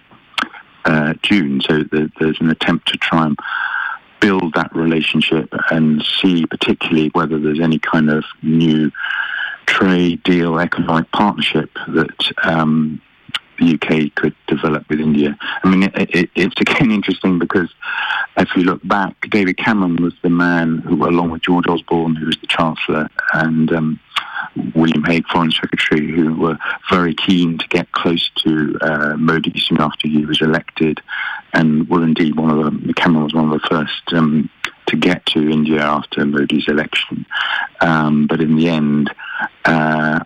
uh, 0.84 1.14
June. 1.24 1.62
So 1.62 1.84
the, 1.84 2.12
there's 2.20 2.42
an 2.42 2.50
attempt 2.50 2.90
to 2.90 2.98
try 2.98 3.28
and 3.28 3.38
build 4.20 4.54
that 4.56 4.76
relationship 4.76 5.54
and 5.70 6.04
see, 6.22 6.46
particularly, 6.46 7.10
whether 7.14 7.40
there's 7.40 7.62
any 7.62 7.80
kind 7.80 8.10
of 8.10 8.26
new 8.42 8.92
trade 9.68 10.22
deal, 10.24 10.60
economic 10.60 11.12
partnership 11.12 11.70
that 11.88 12.32
um, 12.44 13.02
the 13.60 13.76
UK 13.76 14.14
could 14.16 14.36
develop 14.48 14.75
India. 15.16 15.38
I 15.64 15.70
mean, 15.70 15.84
it, 15.84 15.94
it, 15.96 16.30
it's 16.36 16.60
again 16.60 16.92
interesting 17.00 17.40
because 17.40 17.70
if 18.38 18.50
you 18.56 18.64
look 18.64 18.86
back, 18.86 19.16
David 19.30 19.58
Cameron 19.58 19.96
was 20.02 20.14
the 20.22 20.30
man 20.30 20.80
who, 20.80 21.08
along 21.08 21.32
with 21.32 21.42
George 21.42 21.68
Osborne, 21.68 22.16
who 22.16 22.26
was 22.26 22.38
the 22.38 22.48
Chancellor, 22.48 23.10
and 23.34 23.72
um, 23.72 24.00
William 24.74 25.04
Hague, 25.04 25.28
Foreign 25.28 25.52
Secretary, 25.52 26.12
who 26.12 26.36
were 26.36 26.58
very 26.90 27.14
keen 27.14 27.58
to 27.58 27.68
get 27.70 27.92
close 27.94 28.30
to 28.44 28.78
uh, 28.82 29.16
Modi 29.18 29.54
soon 29.58 29.80
after 29.80 30.08
he 30.08 30.26
was 30.26 30.42
elected, 30.42 31.00
and 31.54 31.88
were 31.90 32.04
indeed 32.04 32.36
one 32.36 32.52
of 32.52 32.58
the, 32.66 32.94
Cameron 32.94 33.24
was 33.24 33.34
one 33.34 33.52
of 33.52 33.62
the 33.62 33.68
first 33.68 34.14
um, 34.14 34.50
to 34.88 34.98
get 34.98 35.26
to 35.28 35.50
India 35.50 35.82
after 35.82 36.26
Modi's 36.26 36.68
election. 36.68 37.26
Um, 37.82 38.28
but 38.28 38.42
in 38.42 38.56
the 38.58 38.70
end, 38.70 39.14
uh, 39.64 40.20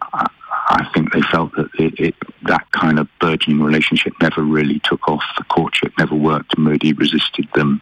I 0.69 0.88
think 0.93 1.11
they 1.11 1.21
felt 1.21 1.51
that 1.55 1.69
it, 1.79 1.99
it, 1.99 2.15
that 2.43 2.71
kind 2.71 2.99
of 2.99 3.07
burgeoning 3.19 3.61
relationship 3.61 4.13
never 4.21 4.43
really 4.43 4.79
took 4.83 5.07
off. 5.09 5.23
The 5.37 5.44
courtship 5.46 5.94
never 5.98 6.13
worked. 6.13 6.57
Modi 6.57 6.94
resisted 6.94 7.48
them, 7.55 7.81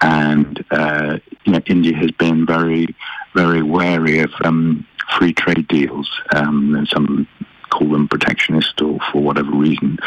and 0.00 0.64
uh, 0.70 1.18
you 1.44 1.52
know, 1.52 1.60
India 1.66 1.96
has 1.96 2.12
been 2.12 2.46
very, 2.46 2.94
very 3.34 3.62
wary 3.62 4.20
of 4.20 4.32
um, 4.44 4.86
free 5.18 5.32
trade 5.32 5.66
deals. 5.66 6.08
Um, 6.32 6.76
and 6.76 6.88
some 6.88 7.26
call 7.70 7.88
them 7.88 8.08
protectionist 8.08 8.80
or 8.80 8.98
for 9.12 9.22
whatever 9.22 9.50
reason. 9.50 9.98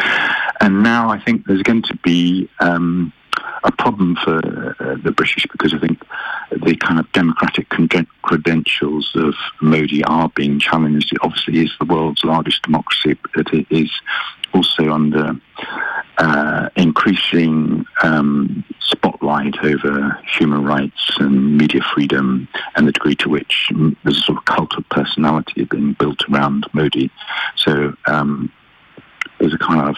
And 0.61 0.83
now 0.83 1.09
I 1.09 1.19
think 1.19 1.45
there's 1.45 1.63
going 1.63 1.83
to 1.83 1.95
be. 1.97 2.49
Um, 2.59 3.11
a 3.63 3.71
problem 3.71 4.15
for 4.23 4.37
uh, 4.79 4.95
the 5.03 5.11
British 5.11 5.45
because 5.51 5.73
I 5.73 5.79
think 5.79 6.01
the 6.51 6.75
kind 6.75 6.99
of 6.99 7.11
democratic 7.13 7.69
credentials 8.21 9.11
of 9.15 9.35
Modi 9.61 10.03
are 10.03 10.29
being 10.35 10.59
challenged. 10.59 11.13
It 11.13 11.19
obviously 11.21 11.63
is 11.63 11.71
the 11.79 11.85
world's 11.85 12.23
largest 12.23 12.63
democracy, 12.63 13.17
but 13.35 13.53
it 13.53 13.67
is 13.69 13.89
also 14.53 14.91
under 14.91 15.39
uh, 16.17 16.69
increasing 16.75 17.85
um, 18.03 18.63
spotlight 18.79 19.55
over 19.63 20.19
human 20.37 20.63
rights 20.63 21.11
and 21.17 21.57
media 21.57 21.81
freedom 21.93 22.47
and 22.75 22.87
the 22.87 22.91
degree 22.91 23.15
to 23.15 23.29
which 23.29 23.71
there's 24.03 24.17
a 24.17 24.21
sort 24.21 24.37
of 24.37 24.45
cult 24.45 24.73
of 24.77 24.87
personality 24.89 25.63
being 25.63 25.93
built 25.93 26.19
around 26.29 26.67
Modi. 26.73 27.09
So 27.55 27.95
um, 28.05 28.51
there's 29.39 29.53
a 29.53 29.57
kind 29.57 29.89
of 29.89 29.95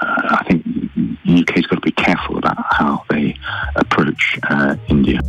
I 0.00 0.44
think 0.48 0.64
the 1.24 1.40
UK's 1.42 1.66
got 1.66 1.76
to 1.76 1.80
be 1.80 1.92
careful 1.92 2.38
about 2.38 2.56
how 2.70 3.04
they 3.10 3.36
approach 3.76 4.38
uh, 4.44 4.76
India. 4.88 5.20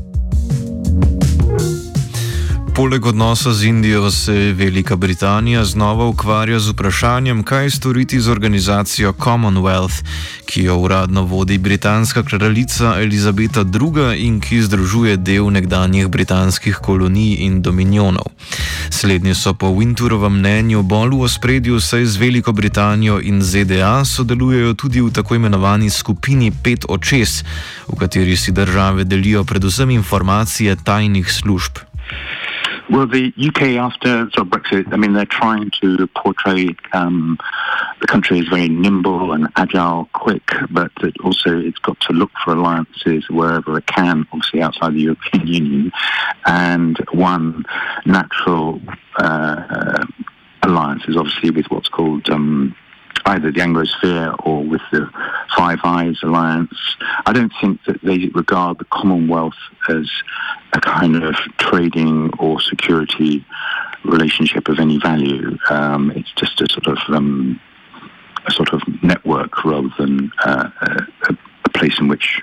Poleg 2.77 3.05
odnosa 3.05 3.53
z 3.53 3.63
Indijo 3.63 4.11
se 4.11 4.53
Velika 4.53 4.95
Britanija 4.95 5.65
znova 5.65 6.05
ukvarja 6.05 6.59
z 6.59 6.69
vprašanjem, 6.69 7.43
kaj 7.43 7.69
storiti 7.69 8.19
z 8.19 8.29
organizacijo 8.29 9.13
Commonwealth, 9.13 10.03
ki 10.45 10.63
jo 10.63 10.77
uradno 10.77 11.21
vodi 11.21 11.57
britanska 11.57 12.23
kraljica 12.23 12.93
Elizabeta 13.01 13.59
II. 13.59 14.25
in 14.25 14.39
ki 14.39 14.61
združuje 14.61 15.17
del 15.17 15.49
nekdanjih 15.51 16.07
britanskih 16.07 16.75
kolonij 16.75 17.35
in 17.39 17.61
dominionov. 17.61 18.29
Slednji 18.89 19.35
so 19.35 19.53
po 19.53 19.67
Winterovem 19.67 20.37
mnenju 20.37 20.83
bolj 20.83 21.09
v 21.09 21.21
ospredju, 21.21 21.79
saj 21.79 22.05
z 22.05 22.17
Veliko 22.17 22.51
Britanijo 22.51 23.19
in 23.21 23.41
ZDA 23.41 24.05
sodelujejo 24.05 24.73
tudi 24.73 25.01
v 25.01 25.09
tako 25.11 25.35
imenovani 25.35 25.89
skupini 25.89 26.51
pet 26.63 26.85
očes, 26.89 27.43
v 27.87 27.97
kateri 27.97 28.37
si 28.37 28.51
države 28.51 29.03
delijo 29.03 29.43
predvsem 29.43 29.89
informacije 29.89 30.75
tajnih 30.83 31.31
služb. 31.31 31.87
Well, 32.89 33.05
the 33.05 33.33
UK 33.37 33.61
after 33.83 34.29
sort 34.31 34.37
of 34.37 34.47
Brexit, 34.47 34.93
I 34.93 34.95
mean, 34.95 35.11
they're 35.11 35.25
trying 35.25 35.71
to 35.81 36.07
portray 36.07 36.69
um, 36.93 37.37
the 37.99 38.07
country 38.07 38.39
as 38.39 38.47
very 38.47 38.69
nimble 38.69 39.33
and 39.33 39.49
agile, 39.57 40.07
quick, 40.13 40.49
but 40.69 40.91
that 41.01 41.19
also 41.21 41.59
it's 41.59 41.79
got 41.79 41.99
to 42.01 42.13
look 42.13 42.31
for 42.45 42.53
alliances 42.53 43.29
wherever 43.29 43.77
it 43.77 43.87
can, 43.87 44.25
obviously 44.31 44.61
outside 44.61 44.93
the 44.93 45.01
European 45.01 45.47
Union. 45.47 45.91
And 46.45 46.97
one 47.11 47.65
natural 48.05 48.79
uh, 49.17 50.05
alliance 50.63 51.03
is 51.09 51.17
obviously 51.17 51.51
with 51.51 51.65
what's 51.65 51.89
called 51.89 52.29
um, 52.29 52.73
either 53.25 53.51
the 53.51 53.59
Anglosphere 53.59 54.35
or 54.45 54.63
with 54.63 54.81
the 54.91 55.09
Five 55.55 55.79
Eyes 55.83 56.17
Alliance. 56.23 56.77
I 57.25 57.33
don't 57.33 57.51
think 57.59 57.83
that 57.85 58.01
they 58.01 58.29
regard 58.33 58.79
the 58.79 58.85
Commonwealth 58.85 59.57
as 59.89 60.09
a 60.73 60.79
kind 60.79 61.23
of 61.23 61.35
trading 61.57 62.31
or 62.39 62.61
security 62.61 63.45
relationship 64.03 64.67
of 64.69 64.79
any 64.79 64.99
value. 64.99 65.57
Um, 65.69 66.11
it's 66.11 66.31
just 66.33 66.61
a 66.61 66.67
sort 66.71 66.87
of 66.87 66.97
um, 67.13 67.59
a 68.45 68.51
sort 68.51 68.73
of 68.73 68.81
network 69.03 69.65
rather 69.65 69.89
than 69.97 70.31
uh, 70.43 70.69
a, 70.81 71.07
a, 71.29 71.37
place 71.77 71.99
in 71.99 72.07
which 72.07 72.41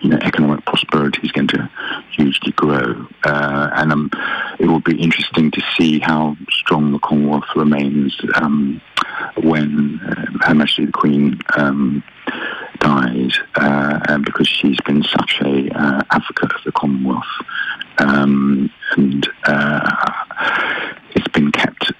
you 0.00 0.08
know 0.10 0.18
economic 0.22 0.64
prosperity 0.64 1.20
is 1.22 1.32
going 1.32 1.48
to 1.48 1.70
hugely 2.12 2.52
grow. 2.52 3.06
Uh, 3.24 3.70
and 3.74 3.92
um, 3.92 4.10
it 4.58 4.66
will 4.66 4.80
be 4.80 5.00
interesting 5.00 5.50
to 5.50 5.62
see 5.76 5.98
how 5.98 6.36
strong 6.50 6.92
the 6.92 6.98
Commonwealth 7.00 7.48
remains 7.56 8.18
um, 8.36 8.80
when 9.42 10.00
uh, 10.00 10.46
Her 10.46 10.54
Majesty 10.54 10.86
the 10.86 10.92
Queen 10.92 11.40
um, 11.56 12.02
dies, 12.80 13.38
uh, 13.56 14.18
because 14.18 14.48
she's 14.48 14.80
been 14.86 15.02
such 15.02 15.38
a 15.42 15.68
uh, 15.78 16.02
advocate 16.10 16.52
of 16.52 16.62
the 16.64 16.72
Commonwealth, 16.72 17.24
um, 17.98 18.70
and 18.96 19.28
uh, 19.44 20.12
it's 21.14 21.28
been 21.28 21.50
kept 21.52 21.92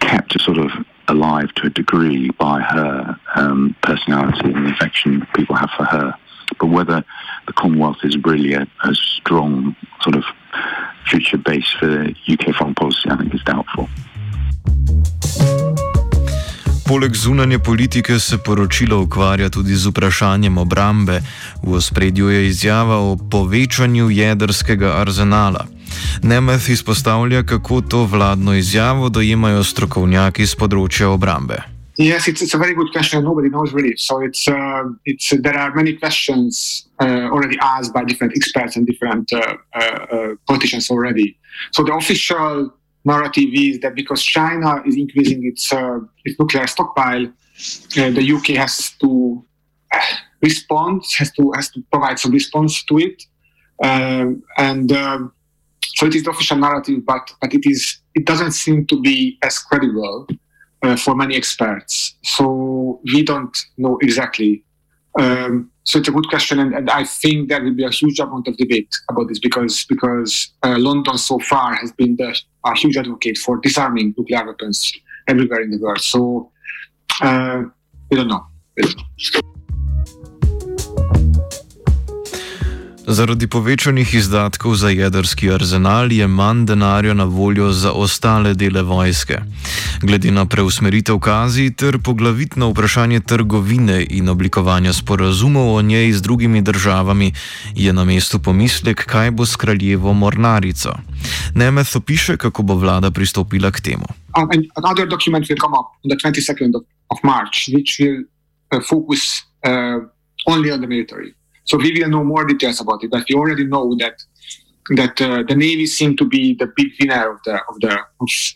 kept 0.00 0.40
sort 0.40 0.58
of 0.58 0.70
alive 1.08 1.52
to 1.56 1.66
a 1.66 1.70
degree 1.70 2.30
by 2.38 2.60
her 2.60 3.16
um, 3.34 3.74
personality 3.82 4.52
and 4.52 4.66
the 4.66 4.72
affection 4.72 5.26
people 5.34 5.56
have 5.56 5.70
for 5.76 5.84
her. 5.84 6.14
But 6.60 6.68
whether 6.70 7.04
the 7.46 7.52
Commonwealth 7.52 7.98
is 8.04 8.16
really 8.24 8.54
a, 8.54 8.66
a 8.84 8.94
strong 8.94 9.76
sort 10.00 10.16
of 10.16 10.24
future 11.10 11.38
base 11.38 11.70
for 11.78 12.08
UK 12.28 12.54
foreign 12.56 12.74
policy, 12.74 13.10
I 13.10 13.16
think 13.16 13.34
is 13.34 13.42
doubtful. 13.44 13.88
Poleg 16.88 17.14
zunanje 17.14 17.58
politike 17.58 18.18
se 18.18 18.38
poročilo 18.38 19.02
ukvarja 19.02 19.48
tudi 19.48 19.74
z 19.76 19.86
vprašanjem 19.86 20.58
obrambe. 20.58 21.20
V 21.62 21.72
ospredju 21.72 22.28
je 22.28 22.46
izjava 22.48 22.96
o 22.96 23.16
povečanju 23.30 24.10
jedrskega 24.10 24.96
arzenala. 24.96 25.66
Nemeth 26.22 26.68
izpostavlja, 26.68 27.42
kako 27.42 27.80
to 27.80 28.04
vladno 28.04 28.54
izjavo 28.54 29.08
dojemajo 29.08 29.64
strokovnjaki 29.64 30.46
z 30.46 30.56
področja 30.56 31.08
obrambe. 31.08 31.62
Yes, 31.98 32.28
it's, 32.28 32.42
it's 32.42 32.54
a 32.54 32.58
very 32.58 32.74
good 32.74 32.92
question. 32.92 33.24
Nobody 33.24 33.48
knows 33.48 33.72
really. 33.72 33.96
So 33.96 34.20
it's 34.20 34.46
uh, 34.46 34.84
it's 35.04 35.32
uh, 35.32 35.36
there 35.40 35.58
are 35.58 35.74
many 35.74 35.96
questions 35.96 36.86
uh, 37.00 37.28
already 37.34 37.58
asked 37.60 37.92
by 37.92 38.04
different 38.04 38.36
experts 38.36 38.76
and 38.76 38.86
different 38.86 39.32
uh, 39.32 39.56
uh, 39.74 39.80
uh, 39.80 40.28
politicians 40.46 40.90
already. 40.92 41.36
So 41.72 41.82
the 41.82 41.92
official 41.94 42.72
narrative 43.04 43.50
is 43.52 43.80
that 43.80 43.96
because 43.96 44.22
China 44.22 44.80
is 44.86 44.96
increasing 44.96 45.44
its 45.44 45.72
its 46.24 46.38
nuclear 46.38 46.68
stockpile, 46.68 47.26
the 47.94 48.32
UK 48.36 48.56
has 48.56 48.92
to 49.00 49.44
respond, 50.40 51.02
has 51.18 51.32
to 51.32 51.50
has 51.56 51.68
to 51.70 51.82
provide 51.90 52.20
some 52.20 52.30
response 52.30 52.84
to 52.84 52.98
it, 52.98 53.24
um, 53.82 54.44
and 54.56 54.92
um, 54.92 55.32
so 55.96 56.06
it 56.06 56.14
is 56.14 56.24
the 56.24 56.30
official 56.30 56.58
narrative. 56.58 57.04
But 57.04 57.32
but 57.40 57.54
it 57.54 57.62
is 57.64 57.98
it 58.14 58.24
doesn't 58.24 58.52
seem 58.52 58.86
to 58.86 59.00
be 59.00 59.38
as 59.42 59.58
credible 59.58 60.26
uh, 60.82 60.96
for 60.96 61.14
many 61.14 61.36
experts. 61.36 62.16
So 62.22 63.00
we 63.12 63.22
don't 63.22 63.56
know 63.76 63.98
exactly. 64.02 64.64
Um, 65.18 65.70
so 65.84 65.98
it's 65.98 66.08
a 66.08 66.12
good 66.12 66.28
question, 66.28 66.58
and, 66.58 66.74
and, 66.74 66.90
I 66.90 67.04
think 67.04 67.48
there 67.48 67.64
will 67.64 67.74
be 67.74 67.84
a 67.84 67.90
huge 67.90 68.20
amount 68.20 68.46
of 68.46 68.56
debate 68.56 68.94
about 69.10 69.28
this 69.28 69.38
because 69.38 69.84
because 69.86 70.52
uh, 70.62 70.76
London 70.78 71.16
so 71.16 71.38
far 71.38 71.74
has 71.74 71.92
been 71.92 72.14
the, 72.16 72.38
a 72.64 72.76
huge 72.76 72.96
advocate 72.96 73.38
for 73.38 73.58
disarming 73.58 74.14
nuclear 74.16 74.46
weapons 74.46 74.92
everywhere 75.26 75.62
in 75.62 75.70
the 75.70 75.78
world. 75.78 76.00
So 76.00 76.52
uh, 77.22 77.62
we 78.10 78.18
don't 78.18 78.28
know. 78.28 78.46
We 78.76 78.82
don't 78.82 78.98
know. 78.98 79.57
Zaradi 83.08 83.48
povečanih 83.48 84.04
izdatkov 84.04 84.76
za 84.76 84.92
jedrski 84.92 85.48
arzenal 85.48 86.12
je 86.12 86.26
manj 86.28 86.66
denarja 86.68 87.14
na 87.14 87.24
voljo 87.24 87.72
za 87.72 87.92
ostale 87.92 88.52
dele 88.54 88.82
vojske. 88.82 89.38
Glede 90.02 90.30
na 90.30 90.44
preusmeritev 90.44 91.16
kazi 91.18 91.70
ter 91.72 91.98
poglavitno 92.04 92.68
vprašanje 92.68 93.20
trgovine 93.20 94.04
in 94.10 94.28
oblikovanja 94.28 94.92
sporazumov 94.92 95.74
o 95.76 95.82
njej 95.82 96.12
z 96.12 96.22
drugimi 96.22 96.62
državami, 96.62 97.32
je 97.74 97.92
na 97.92 98.04
mestu 98.04 98.38
pomislek, 98.38 99.04
kaj 99.06 99.30
bo 99.30 99.46
s 99.46 99.56
kraljevo 99.56 100.12
mornarico. 100.12 100.92
Nemeth 101.54 101.96
opiše, 101.96 102.36
kako 102.36 102.62
bo 102.62 102.74
vlada 102.74 103.10
pristopila 103.10 103.70
k 103.70 103.80
temu. 103.80 104.04
Another 104.76 105.08
document 105.08 105.48
will 105.48 105.60
come 105.60 105.72
up 105.72 105.88
on 106.04 106.12
the 106.12 106.16
22nd 106.20 106.76
of, 106.76 106.84
of 107.08 107.18
March, 107.24 107.72
which 107.72 107.96
will 108.00 108.20
uh, 108.20 108.84
focus 108.84 109.48
uh, 109.64 110.04
only 110.46 110.72
on 110.72 110.80
the 110.80 110.86
military. 110.86 111.38
So 111.68 111.76
we 111.76 111.92
will 111.92 112.08
know 112.08 112.24
more 112.24 112.44
details 112.46 112.80
about 112.80 113.04
it, 113.04 113.10
but 113.10 113.24
we 113.28 113.34
already 113.34 113.64
know 113.64 113.94
that 113.96 114.16
that 114.96 115.20
uh, 115.20 115.42
the 115.46 115.54
navy 115.54 115.84
seemed 115.84 116.16
to 116.16 116.24
be 116.24 116.54
the 116.54 116.66
big 116.74 116.92
winner 116.98 117.32
of 117.32 117.38
the 117.44 117.56
of 117.68 117.80
the 117.80 117.98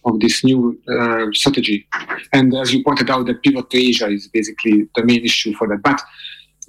of, 0.05 0.21
this 0.21 0.43
new 0.43 0.81
uh, 0.89 1.27
strategy. 1.33 1.87
And 2.33 2.55
as 2.55 2.73
you 2.73 2.83
pointed 2.83 3.11
out, 3.11 3.27
the 3.27 3.35
pivot 3.35 3.69
to 3.71 3.77
Asia 3.77 4.09
is 4.09 4.29
basically 4.29 4.89
the 4.97 5.05
main 5.05 5.23
issue 5.25 5.53
for 5.55 5.69
that. 5.69 5.83
But 5.83 6.01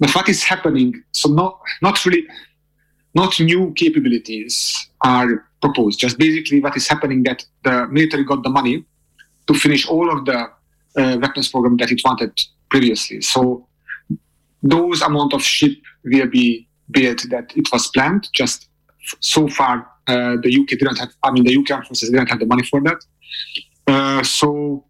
but 0.00 0.14
what 0.14 0.28
is 0.28 0.42
happening? 0.42 1.02
So 1.12 1.30
not 1.30 1.58
not 1.80 2.04
really 2.04 2.26
not 3.14 3.40
new 3.40 3.72
capabilities 3.72 4.54
are 5.02 5.46
proposed. 5.62 5.98
Just 5.98 6.18
basically 6.18 6.60
what 6.60 6.76
is 6.76 6.86
happening 6.86 7.22
that 7.22 7.46
the 7.62 7.86
military 7.88 8.24
got 8.24 8.42
the 8.42 8.50
money 8.50 8.84
to 9.46 9.54
finish 9.54 9.86
all 9.88 10.10
of 10.14 10.26
the 10.26 10.38
uh, 10.98 11.18
weapons 11.22 11.48
program 11.48 11.76
that 11.78 11.90
it 11.90 12.02
wanted 12.04 12.32
previously. 12.68 13.22
So 13.22 13.66
those 14.64 15.02
amount 15.02 15.34
of 15.34 15.42
ship 15.42 15.76
will 16.04 16.26
be 16.26 16.66
built 16.90 17.24
that 17.30 17.52
it 17.54 17.70
was 17.72 17.86
planned. 17.88 18.28
Just 18.32 18.68
so 19.20 19.46
far, 19.46 19.86
uh, 20.08 20.36
the 20.42 20.58
UK 20.58 20.78
didn't 20.80 20.98
have. 20.98 21.10
I 21.22 21.30
mean, 21.30 21.44
the 21.44 21.56
UK 21.56 21.86
forces 21.86 22.10
didn't 22.10 22.28
have 22.28 22.40
the 22.40 22.46
money 22.46 22.64
for 22.64 22.80
that. 22.80 23.04
Uh, 23.86 24.22
so 24.22 24.84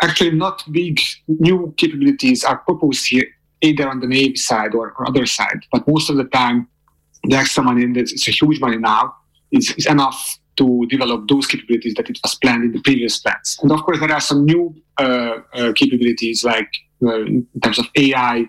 actually, 0.00 0.30
not 0.30 0.62
big 0.70 1.00
new 1.26 1.74
capabilities 1.76 2.44
are 2.44 2.58
proposed 2.58 3.06
here, 3.08 3.26
either 3.60 3.88
on 3.88 4.00
the 4.00 4.06
navy 4.06 4.36
side 4.36 4.74
or, 4.74 4.94
or 4.96 5.08
other 5.08 5.26
side. 5.26 5.60
But 5.72 5.86
most 5.88 6.08
of 6.08 6.16
the 6.16 6.24
time, 6.24 6.68
the 7.24 7.36
extra 7.36 7.62
money, 7.64 7.84
it's 8.00 8.28
a 8.28 8.30
huge 8.30 8.60
money 8.60 8.78
now, 8.78 9.16
is, 9.50 9.74
is 9.76 9.86
enough 9.86 10.38
to 10.56 10.86
develop 10.88 11.26
those 11.28 11.46
capabilities 11.46 11.94
that 11.94 12.08
it 12.08 12.18
was 12.22 12.34
planned 12.36 12.64
in 12.64 12.72
the 12.72 12.80
previous 12.82 13.18
plans. 13.18 13.58
And 13.62 13.72
of 13.72 13.82
course, 13.82 13.98
there 13.98 14.12
are 14.12 14.20
some 14.20 14.44
new 14.44 14.74
uh, 14.98 15.38
uh 15.54 15.72
capabilities 15.72 16.44
like 16.44 16.70
uh, 17.02 17.22
in 17.22 17.46
terms 17.62 17.78
of 17.78 17.86
AI, 17.96 18.48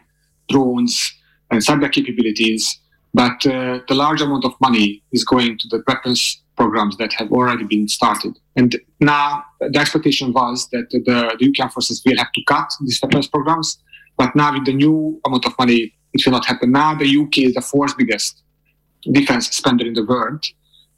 drones, 0.52 1.14
and 1.50 1.62
cyber 1.62 1.92
capabilities, 1.92 2.80
but 3.14 3.46
uh, 3.46 3.80
the 3.88 3.96
large 3.96 4.22
amount 4.22 4.46
of 4.46 4.54
money 4.62 5.04
is 5.12 5.24
going 5.24 5.58
to 5.58 5.68
the 5.68 5.84
weapons 5.88 6.42
programs 6.56 6.96
that 6.98 7.12
have 7.14 7.32
already 7.32 7.64
been 7.64 7.88
started. 7.88 8.38
And 8.56 8.76
now 9.00 9.44
the 9.60 9.80
expectation 9.80 10.32
was 10.32 10.70
that 10.70 10.90
the, 10.92 11.00
the 11.40 11.46
UK 11.50 11.72
forces 11.72 12.02
will 12.06 12.18
have 12.18 12.32
to 12.34 12.42
cut 12.48 12.72
these 12.82 13.00
weapons 13.02 13.28
programs, 13.28 13.78
but 14.18 14.36
now 14.36 14.54
with 14.54 14.66
the 14.66 14.74
new 14.74 15.20
amount 15.26 15.46
of 15.46 15.54
money, 15.58 15.94
it 16.14 16.26
will 16.26 16.34
not 16.34 16.46
happen. 16.46 16.72
Now 16.72 16.94
the 16.96 17.10
UK 17.22 17.36
is 17.50 17.54
the 17.56 17.62
fourth 17.62 17.98
biggest 17.98 18.44
defense 19.12 19.50
spender 19.50 19.86
in 19.86 19.94
the 19.94 20.06
world, 20.06 20.46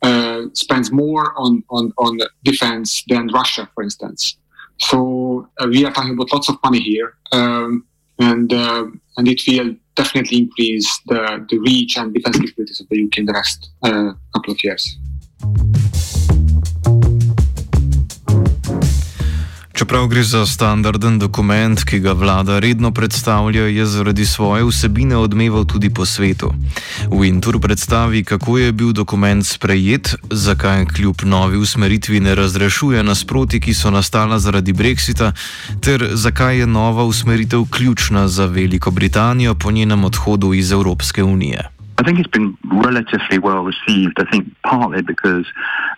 uh, 0.02 0.42
spends 0.54 0.92
more 0.92 1.34
on, 1.38 1.63
on, 1.70 1.94
on 1.98 2.20
defense 2.44 3.04
than 3.08 3.28
Russia, 3.28 3.70
for 3.74 3.84
instance. 3.84 4.38
So 4.80 5.48
uh, 5.60 5.68
we 5.70 5.86
are 5.86 5.94
talking 5.94 6.13
about 6.13 6.34
lots 6.34 6.50
of 6.50 6.58
money 6.63 6.80
here, 6.80 7.16
um, 7.32 7.86
and 8.24 8.54
uh, 8.54 8.86
and 9.18 9.28
it 9.28 9.42
will 9.48 9.76
definitely 9.96 10.38
increase 10.40 10.90
the, 11.06 11.46
the 11.50 11.58
reach 11.60 11.98
and 11.98 12.14
defense 12.14 12.40
capabilities 12.40 12.80
of 12.82 12.88
the 12.90 13.04
UK 13.04 13.18
in 13.20 13.26
the 13.26 13.34
next 13.34 13.72
uh, 13.84 14.12
couple 14.34 14.54
of 14.54 14.64
years. 14.64 14.98
Čeprav 19.74 20.08
gre 20.08 20.24
za 20.24 20.46
standarden 20.46 21.20
dokument, 21.20 21.84
ki 21.84 22.00
ga 22.00 22.12
vlada 22.14 22.60
redno 22.60 22.92
predstavlja, 22.92 23.64
je 23.74 23.86
zaradi 23.86 24.26
svoje 24.26 24.64
vsebine 24.64 25.18
odmeval 25.18 25.66
tudi 25.66 25.90
po 25.90 26.06
svetu. 26.06 26.54
Winter 27.10 27.60
predstavi, 27.60 28.24
kako 28.24 28.58
je 28.58 28.72
bil 28.72 28.94
dokument 28.94 29.46
sprejet, 29.46 30.16
zakaj 30.30 30.86
kljub 30.86 31.16
novi 31.24 31.58
usmeritvi 31.58 32.20
ne 32.20 32.36
razrešuje 32.36 33.04
nasproti, 33.04 33.60
ki 33.60 33.74
so 33.74 33.90
nastala 33.90 34.40
zaradi 34.40 34.74
Brexita, 34.74 35.32
ter 35.82 36.10
zakaj 36.14 36.58
je 36.58 36.68
nova 36.68 37.04
usmeritev 37.04 37.66
ključna 37.70 38.28
za 38.28 38.46
Veliko 38.46 38.92
Britanijo 38.92 39.56
po 39.56 39.72
njenem 39.72 40.06
odhodu 40.06 40.54
iz 40.54 40.72
Evropske 40.72 41.24
unije. 41.24 41.73
I 41.98 42.04
think 42.04 42.20
it's 42.20 42.30
been 42.30 42.58
relatively 42.64 43.38
well 43.38 43.64
received. 43.64 44.20
I 44.20 44.30
think 44.30 44.50
partly 44.64 45.02
because 45.02 45.46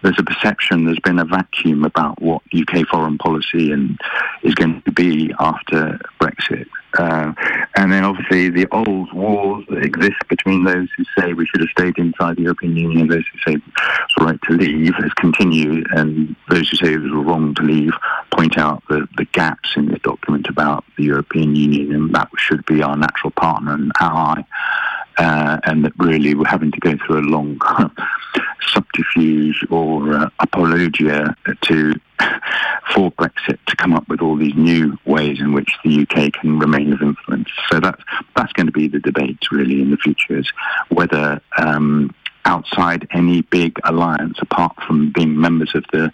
there's 0.03 0.19
a 0.19 0.23
perception 0.23 0.85
there's 0.85 0.99
been 0.99 1.19
a 1.19 1.25
vacuum 1.25 1.85
about 1.85 2.21
what 2.21 2.41
UK 2.53 2.85
foreign 2.87 3.17
policy 3.17 3.71
and 3.71 3.97
is 4.43 4.53
going 4.55 4.81
to 4.81 4.91
be 4.91 5.33
after 5.39 5.99
Brexit. 6.21 6.67
Uh, 6.97 7.33
and 7.75 7.91
then 7.91 8.03
obviously 8.03 8.49
the 8.49 8.67
old 8.71 9.11
wars 9.13 9.65
that 9.69 9.83
exist 9.83 10.15
between 10.29 10.63
those 10.63 10.87
who 10.95 11.03
say 11.17 11.33
we 11.33 11.45
should 11.45 11.61
have 11.61 11.69
stayed 11.69 11.97
inside 11.97 12.37
the 12.37 12.43
European 12.43 12.75
Union 12.75 13.01
and 13.01 13.11
those 13.11 13.25
who 13.31 13.51
say 13.51 13.57
it's 13.57 14.17
right 14.19 14.39
to 14.43 14.53
leave 14.53 14.93
has 14.95 15.11
continued. 15.13 15.87
And 15.91 16.35
those 16.49 16.69
who 16.69 16.77
say 16.77 16.93
it 16.93 17.01
was 17.01 17.11
wrong 17.11 17.55
to 17.55 17.63
leave 17.63 17.93
point 18.31 18.57
out 18.57 18.83
the, 18.89 19.07
the 19.17 19.25
gaps 19.25 19.71
in 19.75 19.87
the 19.87 19.99
document 19.99 20.47
about 20.49 20.83
the 20.97 21.03
European 21.05 21.55
Union 21.55 21.93
and 21.93 22.15
that 22.15 22.29
should 22.37 22.65
be 22.65 22.83
our 22.83 22.97
natural 22.97 23.31
partner 23.31 23.73
and 23.73 23.91
ally 23.99 24.41
uh, 25.17 25.59
and 25.63 25.85
that 25.85 25.93
really 25.97 26.33
we're 26.33 26.45
having 26.45 26.71
to 26.71 26.79
go 26.79 26.95
through 27.05 27.19
a 27.19 27.27
long 27.29 27.59
subterfuge 28.73 29.65
or 29.69 30.13
uh, 30.13 30.29
apologia 30.39 31.35
to 31.61 31.93
for 32.93 33.11
Brexit 33.11 33.57
to 33.67 33.75
come 33.75 33.93
up 33.93 34.07
with 34.07 34.21
all 34.21 34.35
these 34.35 34.55
new 34.55 34.97
ways 35.05 35.39
in 35.39 35.53
which 35.53 35.71
the 35.83 36.01
UK 36.01 36.33
can 36.33 36.59
remain 36.59 36.93
of 36.93 37.01
influence. 37.01 37.49
So 37.71 37.79
that's 37.79 38.01
that's 38.35 38.53
going 38.53 38.67
to 38.67 38.71
be 38.71 38.87
the 38.87 38.99
debate 38.99 39.39
really 39.51 39.81
in 39.81 39.91
the 39.91 39.97
future 39.97 40.37
is 40.37 40.49
whether 40.89 41.41
um, 41.57 42.13
outside 42.45 43.07
any 43.11 43.41
big 43.41 43.77
alliance, 43.83 44.37
apart 44.39 44.75
from 44.87 45.11
being 45.11 45.39
members 45.39 45.73
of 45.75 45.83
the 45.91 46.11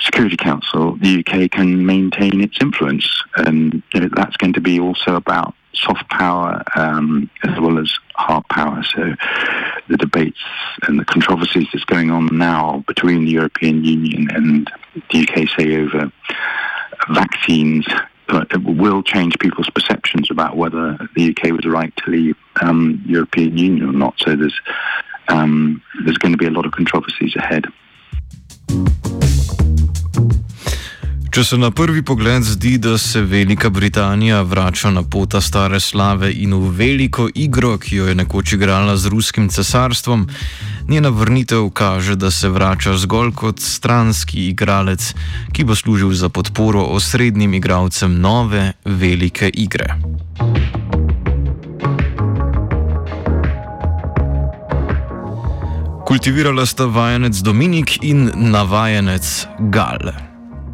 Security 0.00 0.36
Council, 0.36 0.96
the 0.96 1.24
UK 1.24 1.50
can 1.50 1.84
maintain 1.84 2.40
its 2.40 2.58
influence, 2.60 3.22
and 3.36 3.82
you 3.92 4.00
know, 4.00 4.08
that's 4.14 4.36
going 4.36 4.52
to 4.52 4.60
be 4.60 4.78
also 4.78 5.16
about 5.16 5.54
soft 5.74 6.08
power 6.10 6.62
um, 6.76 7.30
as 7.44 7.58
well 7.60 7.78
as 7.78 7.92
hard 8.14 8.44
power. 8.48 8.82
So 8.82 9.14
the 9.88 9.96
debates 9.96 10.40
and 10.86 10.98
the 10.98 11.04
controversies 11.04 11.66
that's 11.72 11.84
going 11.84 12.10
on 12.10 12.28
now 12.32 12.84
between 12.86 13.24
the 13.24 13.30
European 13.30 13.84
Union 13.84 14.28
and 14.34 14.70
the 15.10 15.20
UK, 15.20 15.48
say 15.58 15.76
over 15.76 16.12
vaccines, 17.10 17.86
will 18.64 19.02
change 19.02 19.38
people's 19.38 19.70
perceptions 19.70 20.30
about 20.30 20.56
whether 20.56 20.98
the 21.16 21.30
UK 21.30 21.52
was 21.52 21.64
right 21.64 21.94
to 21.96 22.10
leave 22.10 22.36
um, 22.60 23.02
European 23.06 23.56
Union 23.56 23.88
or 23.88 23.92
not. 23.92 24.14
So 24.18 24.36
there's 24.36 24.60
um, 25.28 25.82
there's 26.04 26.18
going 26.18 26.32
to 26.32 26.38
be 26.38 26.46
a 26.46 26.50
lot 26.50 26.66
of 26.66 26.72
controversies 26.72 27.36
ahead. 27.36 27.66
Če 31.28 31.42
se 31.44 31.56
na 31.60 31.68
prvi 31.70 32.00
pogled 32.02 32.42
zdi, 32.42 32.78
da 32.80 32.96
se 32.98 33.20
Velika 33.20 33.68
Britanija 33.70 34.40
vrača 34.42 34.90
na 34.90 35.02
pota 35.02 35.40
stare 35.40 35.80
slave 35.80 36.30
in 36.32 36.54
v 36.54 36.70
veliko 36.72 37.28
igro, 37.34 37.74
ki 37.78 37.96
jo 37.96 38.06
je 38.08 38.14
nekoč 38.16 38.52
igrala 38.56 38.96
z 38.96 39.12
ruskim 39.12 39.48
cesarstvom, 39.52 40.24
njena 40.88 41.08
vrnitev 41.12 41.68
kaže, 41.70 42.16
da 42.16 42.30
se 42.30 42.48
vrača 42.48 42.96
zgolj 42.96 43.32
kot 43.36 43.60
stranski 43.60 44.48
igralec, 44.48 45.12
ki 45.52 45.64
bo 45.64 45.76
služil 45.76 46.14
za 46.16 46.28
podporo 46.28 46.86
osrednjim 46.96 47.54
igralcem 47.54 48.20
nove 48.20 48.72
velike 48.84 49.50
igre. 49.54 49.94
Kultivirala 56.08 56.66
sta 56.66 56.88
vajenec 56.88 57.36
Dominik 57.36 57.98
in 58.02 58.30
navajenec 58.34 59.46
Gal. 59.58 60.27